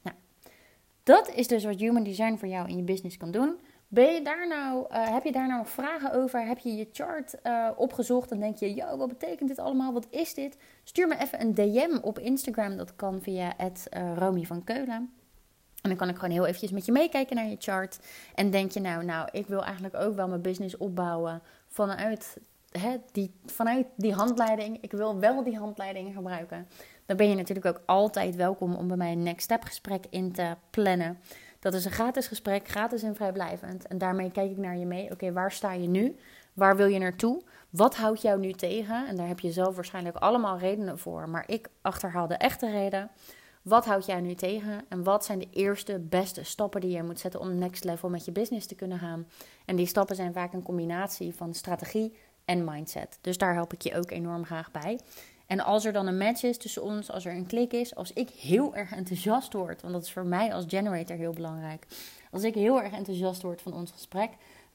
Nou, 0.02 0.16
dat 1.02 1.30
is 1.34 1.48
dus 1.48 1.64
wat 1.64 1.80
Human 1.80 2.02
Design 2.02 2.36
voor 2.36 2.48
jou 2.48 2.68
in 2.68 2.76
je 2.76 2.82
business 2.82 3.16
kan 3.16 3.30
doen. 3.30 3.58
Ben 3.88 4.14
je 4.14 4.22
daar 4.22 4.48
nou, 4.48 4.86
uh, 4.90 5.12
heb 5.12 5.24
je 5.24 5.32
daar 5.32 5.48
nou 5.48 5.66
vragen 5.66 6.12
over? 6.12 6.46
Heb 6.46 6.58
je 6.58 6.74
je 6.74 6.88
chart 6.92 7.34
uh, 7.42 7.68
opgezocht 7.76 8.30
en 8.30 8.40
denk 8.40 8.56
je, 8.56 8.74
yo, 8.74 8.96
wat 8.96 9.08
betekent 9.08 9.48
dit 9.48 9.58
allemaal? 9.58 9.92
Wat 9.92 10.06
is 10.10 10.34
dit? 10.34 10.56
Stuur 10.84 11.08
me 11.08 11.18
even 11.18 11.40
een 11.40 11.54
DM 11.54 11.98
op 12.02 12.18
Instagram. 12.18 12.76
Dat 12.76 12.96
kan 12.96 13.22
via 13.22 13.52
het 13.56 13.88
Romy 14.16 14.44
van 14.44 14.64
Keulen. 14.64 15.19
En 15.82 15.88
dan 15.88 15.96
kan 15.96 16.08
ik 16.08 16.14
gewoon 16.14 16.30
heel 16.30 16.46
eventjes 16.46 16.70
met 16.70 16.86
je 16.86 16.92
meekijken 16.92 17.36
naar 17.36 17.48
je 17.48 17.56
chart. 17.58 17.98
En 18.34 18.50
denk 18.50 18.70
je 18.70 18.80
nou, 18.80 19.04
nou, 19.04 19.28
ik 19.32 19.46
wil 19.46 19.64
eigenlijk 19.64 19.94
ook 19.94 20.16
wel 20.16 20.28
mijn 20.28 20.42
business 20.42 20.76
opbouwen 20.76 21.42
vanuit, 21.68 22.36
hè, 22.70 22.96
die, 23.12 23.34
vanuit 23.46 23.86
die 23.96 24.14
handleiding. 24.14 24.78
Ik 24.80 24.92
wil 24.92 25.18
wel 25.18 25.44
die 25.44 25.58
handleiding 25.58 26.14
gebruiken. 26.14 26.68
Dan 27.06 27.16
ben 27.16 27.28
je 27.28 27.34
natuurlijk 27.34 27.66
ook 27.66 27.82
altijd 27.86 28.36
welkom 28.36 28.74
om 28.74 28.88
bij 28.88 28.96
mij 28.96 29.12
een 29.12 29.22
next 29.22 29.42
step 29.42 29.62
gesprek 29.64 30.04
in 30.10 30.32
te 30.32 30.56
plannen. 30.70 31.18
Dat 31.58 31.74
is 31.74 31.84
een 31.84 31.90
gratis 31.90 32.26
gesprek, 32.26 32.68
gratis 32.68 33.02
en 33.02 33.14
vrijblijvend. 33.14 33.86
En 33.86 33.98
daarmee 33.98 34.30
kijk 34.30 34.50
ik 34.50 34.56
naar 34.56 34.76
je 34.76 34.86
mee. 34.86 35.10
Oké, 35.10 35.32
waar 35.32 35.52
sta 35.52 35.72
je 35.72 35.88
nu? 35.88 36.16
Waar 36.52 36.76
wil 36.76 36.86
je 36.86 36.98
naartoe? 36.98 37.42
Wat 37.70 37.96
houdt 37.96 38.22
jou 38.22 38.40
nu 38.40 38.52
tegen? 38.52 39.08
En 39.08 39.16
daar 39.16 39.28
heb 39.28 39.40
je 39.40 39.52
zelf 39.52 39.74
waarschijnlijk 39.74 40.16
allemaal 40.16 40.58
redenen 40.58 40.98
voor. 40.98 41.28
Maar 41.28 41.44
ik 41.46 41.68
achterhaal 41.82 42.26
de 42.26 42.34
echte 42.34 42.70
reden. 42.70 43.10
Wat 43.62 43.84
houdt 43.84 44.06
jij 44.06 44.20
nu 44.20 44.34
tegen? 44.34 44.84
En 44.88 45.02
wat 45.02 45.24
zijn 45.24 45.38
de 45.38 45.48
eerste 45.50 45.98
beste 45.98 46.44
stappen 46.44 46.80
die 46.80 46.90
je 46.90 47.02
moet 47.02 47.20
zetten 47.20 47.40
om 47.40 47.58
next 47.58 47.84
level 47.84 48.08
met 48.08 48.24
je 48.24 48.32
business 48.32 48.66
te 48.66 48.74
kunnen 48.74 48.98
gaan? 48.98 49.26
En 49.64 49.76
die 49.76 49.86
stappen 49.86 50.16
zijn 50.16 50.32
vaak 50.32 50.52
een 50.52 50.62
combinatie 50.62 51.34
van 51.34 51.54
strategie 51.54 52.14
en 52.44 52.64
mindset. 52.64 53.18
Dus 53.20 53.38
daar 53.38 53.54
help 53.54 53.72
ik 53.72 53.82
je 53.82 53.96
ook 53.96 54.10
enorm 54.10 54.44
graag 54.44 54.70
bij. 54.70 55.00
En 55.46 55.60
als 55.60 55.84
er 55.84 55.92
dan 55.92 56.06
een 56.06 56.16
match 56.16 56.42
is 56.42 56.58
tussen 56.58 56.82
ons, 56.82 57.10
als 57.10 57.24
er 57.24 57.34
een 57.34 57.46
klik 57.46 57.72
is, 57.72 57.94
als 57.94 58.12
ik 58.12 58.28
heel 58.28 58.74
erg 58.74 58.92
enthousiast 58.92 59.52
word, 59.52 59.82
want 59.82 59.92
dat 59.94 60.02
is 60.02 60.12
voor 60.12 60.26
mij 60.26 60.54
als 60.54 60.64
generator 60.68 61.16
heel 61.16 61.32
belangrijk. 61.32 61.86
Als 62.30 62.42
ik 62.42 62.54
heel 62.54 62.82
erg 62.82 62.92
enthousiast 62.92 63.42
word 63.42 63.62
van 63.62 63.72
ons 63.72 63.90
gesprek, 63.90 64.30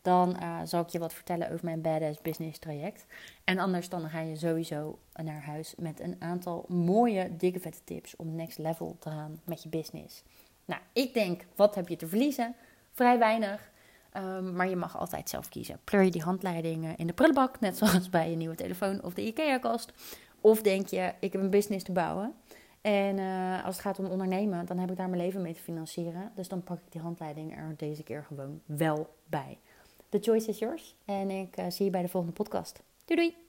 dan 0.05 0.37
uh, 0.41 0.59
zal 0.63 0.81
ik 0.81 0.89
je 0.89 0.99
wat 0.99 1.13
vertellen 1.13 1.51
over 1.51 1.65
mijn 1.65 1.81
Badass 1.81 2.21
Business 2.21 2.59
traject. 2.59 3.05
En 3.43 3.59
anders 3.59 3.89
dan 3.89 4.09
ga 4.09 4.19
je 4.19 4.35
sowieso 4.35 4.99
naar 5.13 5.43
huis 5.43 5.73
met 5.77 5.99
een 5.99 6.15
aantal 6.19 6.65
mooie, 6.67 7.35
dikke 7.37 7.59
vette 7.59 7.83
tips 7.83 8.15
om 8.15 8.35
next 8.35 8.57
level 8.57 8.95
te 8.99 9.09
gaan 9.09 9.39
met 9.43 9.63
je 9.63 9.69
business. 9.69 10.23
Nou, 10.65 10.81
ik 10.93 11.13
denk, 11.13 11.45
wat 11.55 11.75
heb 11.75 11.87
je 11.87 11.95
te 11.95 12.07
verliezen? 12.07 12.55
Vrij 12.91 13.19
weinig. 13.19 13.71
Um, 14.17 14.55
maar 14.55 14.69
je 14.69 14.75
mag 14.75 14.97
altijd 14.97 15.29
zelf 15.29 15.49
kiezen. 15.49 15.79
Pleur 15.83 16.03
je 16.03 16.11
die 16.11 16.21
handleidingen 16.21 16.97
in 16.97 17.07
de 17.07 17.13
prullenbak, 17.13 17.59
net 17.59 17.77
zoals 17.77 18.09
bij 18.09 18.29
je 18.29 18.35
nieuwe 18.35 18.55
telefoon 18.55 19.03
of 19.03 19.13
de 19.13 19.25
IKEA-kast. 19.25 19.93
Of 20.41 20.61
denk 20.61 20.87
je, 20.87 21.13
ik 21.19 21.31
heb 21.31 21.41
een 21.41 21.49
business 21.49 21.83
te 21.83 21.91
bouwen. 21.91 22.33
En 22.81 23.17
uh, 23.17 23.65
als 23.65 23.75
het 23.75 23.85
gaat 23.85 23.99
om 23.99 24.05
ondernemen, 24.05 24.65
dan 24.65 24.77
heb 24.77 24.91
ik 24.91 24.97
daar 24.97 25.09
mijn 25.09 25.21
leven 25.21 25.41
mee 25.41 25.53
te 25.53 25.61
financieren. 25.61 26.31
Dus 26.35 26.47
dan 26.47 26.63
pak 26.63 26.77
ik 26.77 26.91
die 26.91 27.01
handleiding 27.01 27.57
er 27.57 27.73
deze 27.77 28.03
keer 28.03 28.23
gewoon 28.23 28.61
wel 28.65 29.15
bij. 29.27 29.57
The 30.15 30.21
choice 30.21 30.47
is 30.47 30.59
yours. 30.59 30.95
En 31.05 31.29
ik 31.29 31.57
uh, 31.59 31.65
zie 31.69 31.85
je 31.85 31.91
bij 31.91 32.01
de 32.01 32.07
volgende 32.07 32.35
podcast. 32.35 32.83
Doei 33.05 33.19
doei! 33.19 33.44